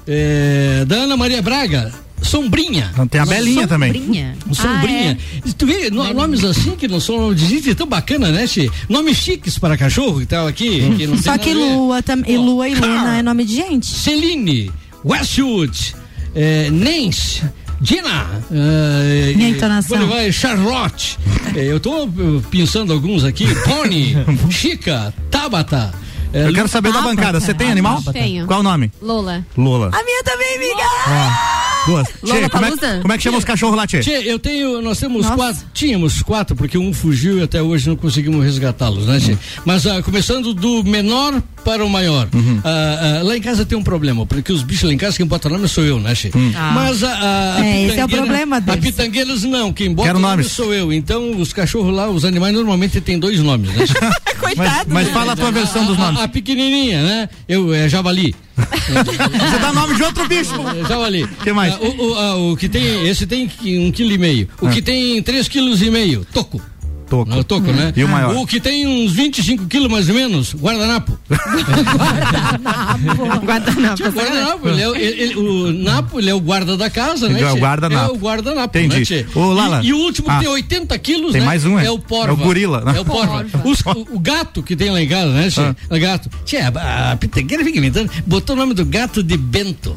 [0.05, 2.91] É, da Ana Maria Braga, Sombrinha.
[2.97, 3.93] Não tem a Belinha também.
[3.93, 4.38] Sombrinha.
[4.51, 5.18] Sombrinha.
[5.57, 8.70] Tu vê no- nomes assim que não são de gente tão bacana, né, Xê?
[8.89, 10.80] Nomes chiques para cachorro e tal aqui.
[10.97, 11.53] que não tem Só que.
[11.53, 13.86] Lua, tam, e Lua e Luna é nome de gente.
[13.86, 14.72] Celine,
[15.05, 15.95] Westwood,
[16.36, 17.43] eh, Nance,
[17.82, 18.26] Gina.
[18.51, 20.07] eh, Minha eh, entonação.
[20.07, 21.18] vai, Charlotte.
[21.55, 22.09] Eh, eu tô eh,
[22.49, 23.45] pensando alguns aqui.
[23.63, 24.15] Pony,
[24.49, 25.93] Chica, Tabata.
[26.34, 27.15] eh, Eu quero saber da Tabata.
[27.15, 27.39] bancada.
[27.39, 28.01] Você tem animal?
[28.11, 28.45] Tenho.
[28.47, 28.91] Qual o nome?
[29.01, 29.45] Lola.
[29.55, 29.91] Lola.
[29.93, 30.84] A minha também, amiga.
[31.07, 32.07] Ó, duas.
[32.23, 33.99] Tchê, como é, como é que chama os cachorros lá, Tchê?
[34.01, 35.35] Tchê, eu tenho, nós temos Nossa.
[35.35, 39.38] quatro, tínhamos quatro, porque um fugiu e até hoje não conseguimos resgatá-los, né, Tchê?
[39.65, 42.27] Mas ah, começando do menor para o maior.
[42.63, 45.25] Ah, ah, lá em casa tem um problema, porque os bichos lá em casa, quem
[45.25, 46.31] bota nome sou eu, né, Tchê?
[46.55, 46.71] Ah.
[46.75, 48.85] Mas a, a, a É, esse é o problema A deles.
[48.85, 50.51] pitangueiras não, quem bota Quero nome nomes.
[50.51, 50.91] sou eu.
[50.93, 53.85] Então os cachorros lá, os animais normalmente têm dois nomes, né?
[54.56, 54.62] Tchê?
[54.62, 56.20] Mas, mas fala a tua versão dos nomes.
[56.20, 57.30] A, a pequenininha, né?
[57.48, 58.36] Eu, é javali.
[58.58, 60.54] Você dá nome de outro bicho.
[60.56, 61.28] É, javali.
[61.43, 61.74] Que mais?
[61.74, 64.50] Ah, o, o, ah, o que tem, esse tem um quilo e meio.
[64.62, 64.72] O Ah.
[64.72, 66.62] que tem três quilos e meio, toco.
[67.10, 67.30] Toco.
[67.30, 67.93] Não, toco, né?
[67.95, 68.36] E o maior?
[68.36, 71.18] O que tem uns 25 quilos mais ou menos, guardanapo.
[71.30, 73.05] Guardanapo.
[73.45, 77.39] Guardanapo, ele é, o- ele- ele- o Napo, ele é o guarda da casa, né?
[77.39, 78.12] Ele é o guardanapo.
[78.12, 79.16] É o guardanapo, Entendi.
[79.16, 79.26] né?
[79.36, 79.82] Ô, Lala.
[79.84, 80.36] E, e o último Ah.
[80.36, 81.47] que tem 80 quilos, Tem né?
[81.47, 81.86] mais um, é?
[81.86, 82.30] É o porva.
[82.30, 82.93] É o gorila, né?
[82.97, 83.45] É o porva.
[83.64, 85.62] Os- o, o gato que tem lá em casa, né, tchê?
[85.62, 85.76] Ah.
[85.89, 86.30] O gato.
[86.45, 89.95] Tchê, a, a pitangueira fica inventando, botou o nome do gato de Bento.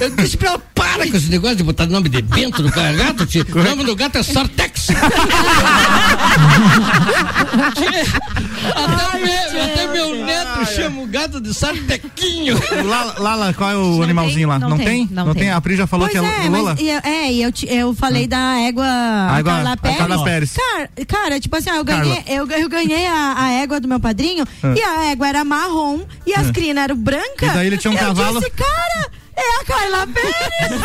[0.00, 2.92] Eu disse pra ela, para com esse negócio de botar nome de Bento no cara
[2.92, 3.40] gato, tchê.
[3.54, 4.88] O nome do gato é Sartex.
[7.74, 8.06] Tchê,
[8.74, 12.58] até, meu, até meu neto chama o gato de Sartequinho.
[12.84, 14.58] Lala, Lala, qual é o Não animalzinho lá?
[14.58, 15.08] tem, Não, tem?
[15.10, 15.50] não tem.
[15.50, 16.70] A Pri já falou Pois que é, é, Lola?
[16.74, 19.76] mas e eu- é, e eu, te- eu falei da égua, a égua- Carla a
[19.76, 19.98] Pérez.
[19.98, 20.52] Carla Pérez.
[20.56, 24.00] Cara, cara, tipo assim, ó, eu ganhei, eu, eu ganhei a, a égua do meu
[24.00, 24.74] padrinho Ah.
[24.76, 27.48] e a égua era marrom e as crinas eram brancas.
[27.50, 28.40] E daí ele tinha um eu cavalo.
[28.40, 29.08] Disse, cara,
[29.42, 30.82] é a Carla Pérez.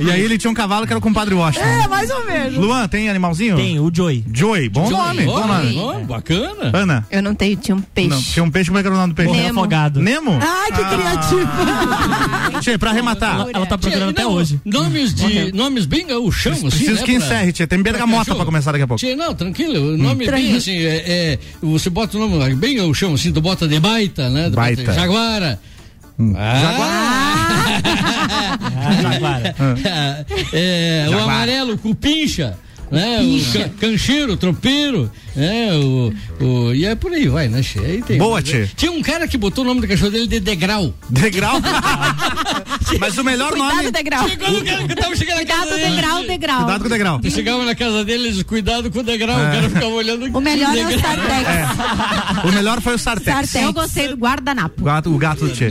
[0.00, 1.64] E aí ele tinha um cavalo que era o compadre Washington.
[1.66, 2.54] é, mais ou menos.
[2.58, 3.56] Luan, tem animalzinho?
[3.56, 4.24] Tem, o Joey.
[4.32, 5.78] Joey, bom nome, bom nome.
[5.78, 6.70] Ó, bacana.
[6.72, 7.06] Ana?
[7.10, 8.08] Eu não tenho, tinha um peixe.
[8.10, 9.28] Não, tinha um peixe, como é que era o nome do peixe?
[9.28, 9.60] Morreu Nemo.
[9.60, 10.00] afogado.
[10.00, 10.38] Nemo?
[10.40, 12.60] Ai, que criativo.
[12.60, 13.34] Tchê, pra arrematar.
[13.40, 14.60] Ela, ela tá procurando Tchê, até não, hoje.
[14.64, 15.52] Nomes de.
[15.52, 16.68] Nomes bem gauchão, assim.
[16.68, 17.66] Preciso né, que pra- encerre, Tchê.
[17.66, 18.36] Tem bergamota cachorro.
[18.36, 18.98] pra começar daqui a pouco.
[18.98, 19.94] Tchê, não, tranquilo.
[19.94, 20.56] O nome bem Tranquilo.
[20.56, 24.50] assim, é, é, Você bota o nome bem gauchão, assim, tu bota de baita, né?
[24.50, 24.92] Baita.
[26.18, 26.56] Bota
[29.00, 29.54] Jaguara.
[30.52, 32.56] é, o amarelo, cupincha.
[32.90, 37.60] Né, o ca- cancheiro, tropeiro, né, o, o, e é por aí vai, né?
[37.84, 38.68] Aí tem, Boa, tchê.
[38.76, 40.94] Tinha um cara que botou o nome do cachorro dele de Degrau.
[41.10, 41.56] Degrau?
[43.00, 43.90] Mas o melhor Cuidado, nome.
[43.90, 44.28] degrau.
[44.28, 45.90] Chegou no cara que tava chegando na Cuidado, casa dele.
[45.96, 46.58] degrau, degrau.
[46.58, 47.20] Cuidado com o degrau.
[47.24, 49.48] Eu chegava na casa dele, eles cuidado com o degrau, É.
[49.48, 51.00] o cara ficava olhando O melhor é o degrau.
[51.16, 52.44] Sartex.
[52.44, 53.32] O melhor foi o Sartex.
[53.36, 53.54] Sartex.
[53.64, 54.80] Eu gostei do guardanapo.
[54.82, 55.68] O gato, o gato do Tchê.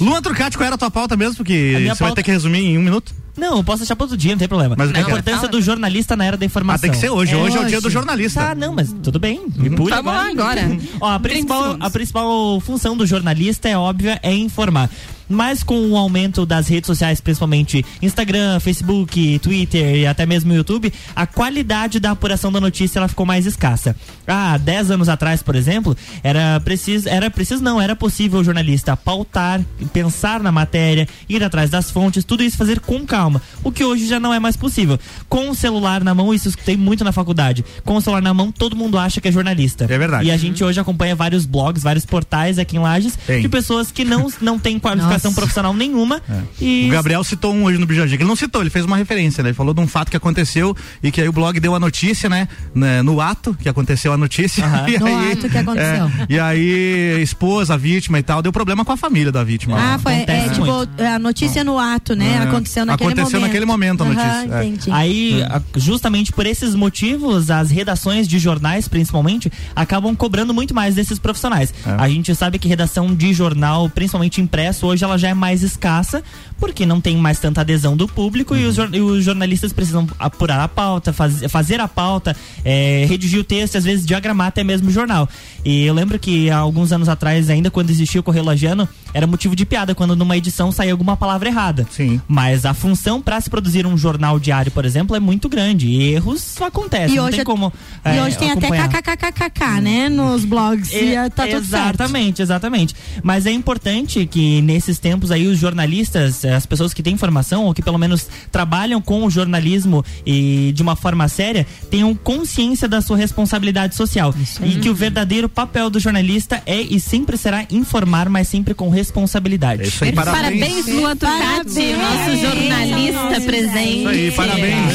[0.00, 1.36] Luan Trucati, qual era a tua pauta mesmo?
[1.36, 3.14] Porque você minha vai pauta- ter que resumir em um minuto.
[3.36, 4.74] Não, eu posso deixar para outro dia, não tem problema.
[4.76, 5.12] Mas o que a que é?
[5.12, 6.76] importância do jornalista na era da informação.
[6.76, 7.34] Ah, tem que ser hoje.
[7.34, 8.40] Hoje é o dia do jornalista.
[8.40, 9.46] Tá, não, mas tudo bem.
[9.56, 10.62] Me pule Tá bom, agora.
[11.00, 14.90] Ó, a, 30 principal, a principal função do jornalista é óbvia, é informar.
[15.28, 20.92] Mas com o aumento das redes sociais, principalmente Instagram, Facebook, Twitter e até mesmo YouTube,
[21.14, 23.96] a qualidade da apuração da notícia ela ficou mais escassa.
[24.26, 28.96] Ah, 10 anos atrás, por exemplo, era preciso, era preciso não, era possível o jornalista
[28.96, 29.60] pautar,
[29.92, 33.42] pensar na matéria, ir atrás das fontes, tudo isso fazer com calma.
[33.64, 34.98] O que hoje já não é mais possível.
[35.28, 37.64] Com o celular na mão, isso eu escutei muito na faculdade.
[37.84, 39.84] Com o celular na mão, todo mundo acha que é jornalista.
[39.84, 40.28] É verdade.
[40.28, 43.42] E a gente hoje acompanha vários blogs, vários portais aqui em Lages Tem.
[43.42, 45.32] de pessoas que não, não têm qualificação Nossa.
[45.40, 46.20] profissional nenhuma.
[46.60, 48.22] E O Gabriel citou um hoje no Bijagica.
[48.22, 49.50] Ele não citou, ele fez uma referência, né?
[49.50, 52.28] Ele falou de um fato que aconteceu e que aí o blog deu a notícia,
[52.28, 52.48] né?
[52.74, 54.64] né, No ato que aconteceu a notícia.
[54.88, 56.04] E No aí, ato que aconteceu.
[56.06, 59.76] é, e aí expôs a vítima e tal, deu problema com a família da vítima.
[59.78, 61.02] Ah, foi é, tipo muito.
[61.02, 62.34] a notícia no ato, né?
[62.34, 62.38] É.
[62.48, 63.46] Aconteceu naquele Aconteceu momento.
[63.48, 64.64] naquele momento a notícia, é.
[64.64, 64.90] entendi.
[64.90, 65.42] Aí,
[65.76, 71.72] justamente por esses motivos, as redações de jornais, principalmente, acabam cobrando muito mais desses profissionais.
[71.86, 71.90] É.
[71.98, 76.22] A gente sabe que redação de jornal, principalmente impresso, hoje ela já é mais escassa,
[76.58, 80.06] porque não tem mais tanta adesão do público e, os, jor- e os jornalistas precisam
[80.18, 84.48] apurar a pauta, faz- fazer a pauta, é, redigir o texto, e às vezes diagramar
[84.48, 85.28] até mesmo o jornal.
[85.66, 89.26] E eu lembro que há alguns anos atrás, ainda quando existia o Correio Lagiano, era
[89.26, 91.84] motivo de piada quando numa edição saía alguma palavra errada.
[91.90, 92.20] Sim.
[92.28, 95.88] Mas a função para se produzir um jornal diário, por exemplo, é muito grande.
[95.88, 97.14] E erros acontecem.
[97.14, 97.72] E não hoje, tem como.
[98.04, 98.84] e é, hoje tem acompanhar.
[98.94, 100.08] até kkkk, né?
[100.08, 100.92] Nos blogs.
[100.92, 101.94] E, É, tá tudo certo.
[101.94, 102.94] exatamente, exatamente.
[103.24, 107.74] Mas é importante que nesses tempos aí os jornalistas, as pessoas que têm formação ou
[107.74, 113.00] que pelo menos trabalham com o jornalismo e de uma forma séria, tenham consciência da
[113.00, 118.28] sua responsabilidade social e que o verdadeiro papel do jornalista é e sempre será informar,
[118.28, 119.84] mas sempre com responsabilidade.
[119.84, 120.60] É isso aí, parabéns.
[120.60, 123.98] Parabéns, Lua Turcati, nosso jornalista presente.
[124.00, 124.92] Isso aí, parabéns.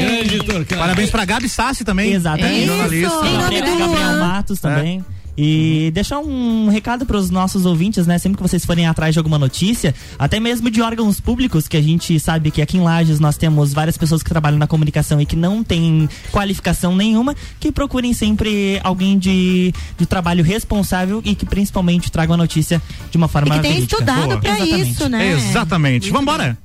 [0.00, 0.76] Grande Turcati.
[0.76, 2.12] Parabéns pra Gabi Sassi também.
[2.12, 2.62] Exatamente.
[2.62, 3.16] É, jornalista.
[3.16, 4.20] Em nome Gabriel, do Gabriel Luan.
[4.20, 5.04] Matos também.
[5.36, 8.18] E deixar um recado para os nossos ouvintes, né?
[8.18, 11.82] Sempre que vocês forem atrás de alguma notícia, até mesmo de órgãos públicos, que a
[11.82, 15.26] gente sabe que aqui em Lages nós temos várias pessoas que trabalham na comunicação e
[15.26, 21.44] que não têm qualificação nenhuma, que procurem sempre alguém de, de trabalho responsável e que
[21.44, 22.80] principalmente tragam a notícia
[23.10, 23.94] de uma E forma que tem verídica.
[23.96, 24.90] estudado Exatamente.
[24.90, 25.32] isso, né?
[25.32, 26.10] Exatamente.
[26.10, 26.56] Vambora.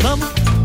[0.00, 0.55] Vamos.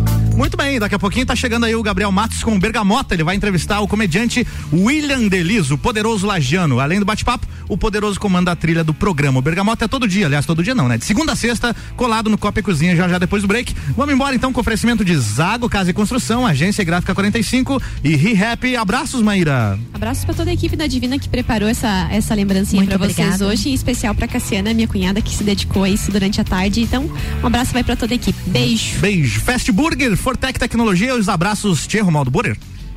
[0.42, 3.14] Muito bem, daqui a pouquinho tá chegando aí o Gabriel Matos com o Bergamota.
[3.14, 6.80] Ele vai entrevistar o comediante William Deliso, o poderoso lagiano.
[6.80, 9.38] Além do bate-papo, o poderoso comanda a trilha do programa.
[9.38, 10.98] O Bergamota é todo dia, aliás, todo dia não, né?
[10.98, 13.76] De segunda a sexta, colado no Copa e Cozinha, já já depois do break.
[13.96, 18.76] Vamos embora então com oferecimento de Zago Casa e Construção, Agência Gráfica 45 e ReHap.
[18.78, 19.78] Abraços, Maíra.
[19.94, 23.70] Abraços pra toda a equipe da Divina que preparou essa, essa lembrancinha pra vocês hoje,
[23.70, 26.82] em especial pra Cassiana, minha cunhada, que se dedicou a isso durante a tarde.
[26.82, 27.08] Então,
[27.44, 28.40] um abraço vai pra toda a equipe.
[28.48, 28.98] Beijo.
[28.98, 29.40] Beijo.
[29.40, 32.56] Fast Burger, Fortec Tecnologia, os abraços, Tia Romaldo Burger.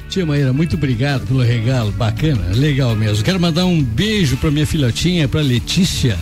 [0.08, 3.24] Tia Maíra, muito obrigado pelo regalo, bacana, legal mesmo.
[3.24, 6.16] Quero mandar um beijo pra minha filhotinha, pra Letícia.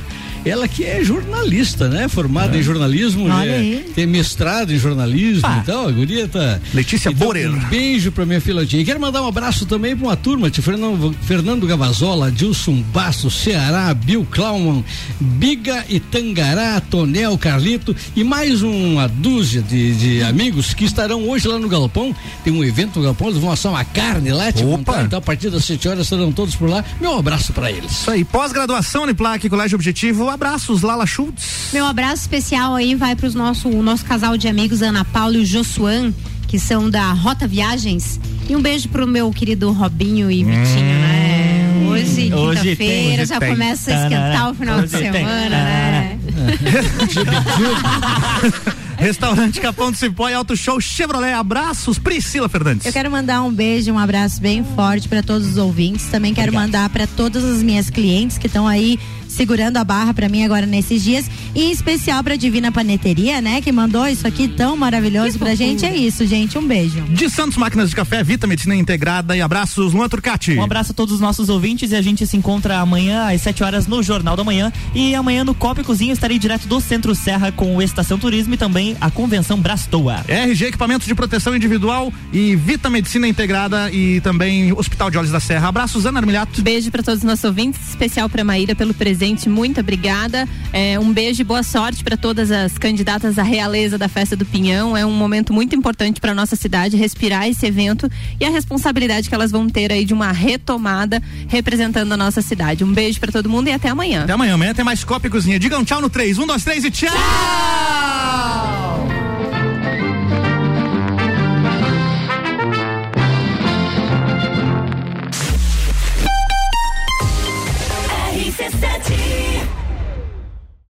[0.45, 2.09] Ela que é jornalista, né?
[2.09, 3.93] Formada em jornalismo, Olha é, aí.
[3.95, 5.61] tem mestrado em jornalismo Ah.
[5.62, 5.88] e tal.
[5.88, 6.59] A guria tá.
[6.74, 7.51] Letícia então, Borer.
[7.51, 8.82] Um beijo pra minha filhotinha.
[8.82, 13.30] E quero mandar um abraço também pra uma turma, de Fernando, Fernando Gavazola, Dilson Basso,
[13.30, 14.84] Ceará, Bill Klauman,
[15.20, 21.47] Biga e Tangará, Tonel, Carlito e mais uma dúzia de, de amigos que estarão hoje
[21.47, 22.14] lá no Galpão.
[22.43, 24.76] Tem um evento no Galpão, eles vão assar uma carne lá, te Opa.
[24.76, 25.05] contar.
[25.05, 26.84] Então, a partir das 7 horas estarão todos por lá.
[27.01, 27.93] Meu abraço pra eles.
[27.93, 30.32] Isso aí, pós-graduação Uniplac, Colégio Objetivo.
[30.33, 31.68] Abraços, Lala Schultz.
[31.72, 35.41] Meu abraço especial aí vai para nosso o nosso casal de amigos Ana Paula e
[35.41, 36.12] o Josuan,
[36.49, 38.18] que são da Rota Viagens.
[38.49, 41.49] E um beijo pro meu querido Robinho e Vitinho, né?
[41.89, 43.51] Hoje, Hoje tem, quinta-feira, hoje já tem.
[43.51, 45.12] começa a esquentar o final de Hoje tem.
[45.12, 46.18] semana, né?
[48.99, 51.33] Restaurante Capão do Cipó e Auto Show Chevrolet.
[51.33, 52.87] Abraços, Priscila Fernandes.
[52.87, 56.07] Eu quero mandar um beijo, um abraço bem forte para todos os ouvintes.
[56.07, 58.99] Também quero mandar para todas as minhas clientes que estão aí
[59.33, 61.30] segurando a barra pra mim agora nesses dias.
[61.55, 63.61] E em especial pra Divina Paneteria, né?
[63.61, 65.85] Que mandou isso aqui tão maravilhoso pra gente.
[65.85, 66.57] É isso, gente.
[66.57, 67.03] Um beijo.
[67.03, 70.53] De Santos Máquinas de Café, Vita Medicina Integrada e abraços, Luan Turcati.
[70.53, 73.62] Um abraço a todos os nossos ouvintes e a gente se encontra amanhã às 7
[73.64, 74.72] horas no Jornal da Manhã.
[74.95, 78.55] E amanhã no Copa e Cozinha estarei direto do Centro Serra com o Estação Turismo
[78.55, 80.24] e também a Convenção Brastoa.
[80.28, 85.41] RG Equipamentos de Proteção Individual e Vita Medicina Integrada e também Hospital de Olhos da
[85.41, 85.68] Serra.
[85.68, 86.62] Abraços, Ana Armilhato.
[86.62, 90.49] Beijo para todos os nossos ouvintes, especial para Maíra pelo presente, muito obrigada.
[90.73, 94.45] É, um beijo e boa sorte para todas as candidatas à realeza da Festa do
[94.45, 94.97] Pinhão.
[94.97, 98.11] É um momento muito importante para nossa cidade respirar esse evento
[98.41, 102.83] e a responsabilidade que elas vão ter aí de uma retomada representando a nossa cidade.
[102.83, 104.25] Um beijo para todo mundo e até amanhã.
[104.25, 105.57] Até amanhã, amanhã tem mais Copa e Cozinha.
[105.57, 107.11] Digam tchau no 3, 1, 2, 3 e tchau!
[107.11, 108.01] tchau!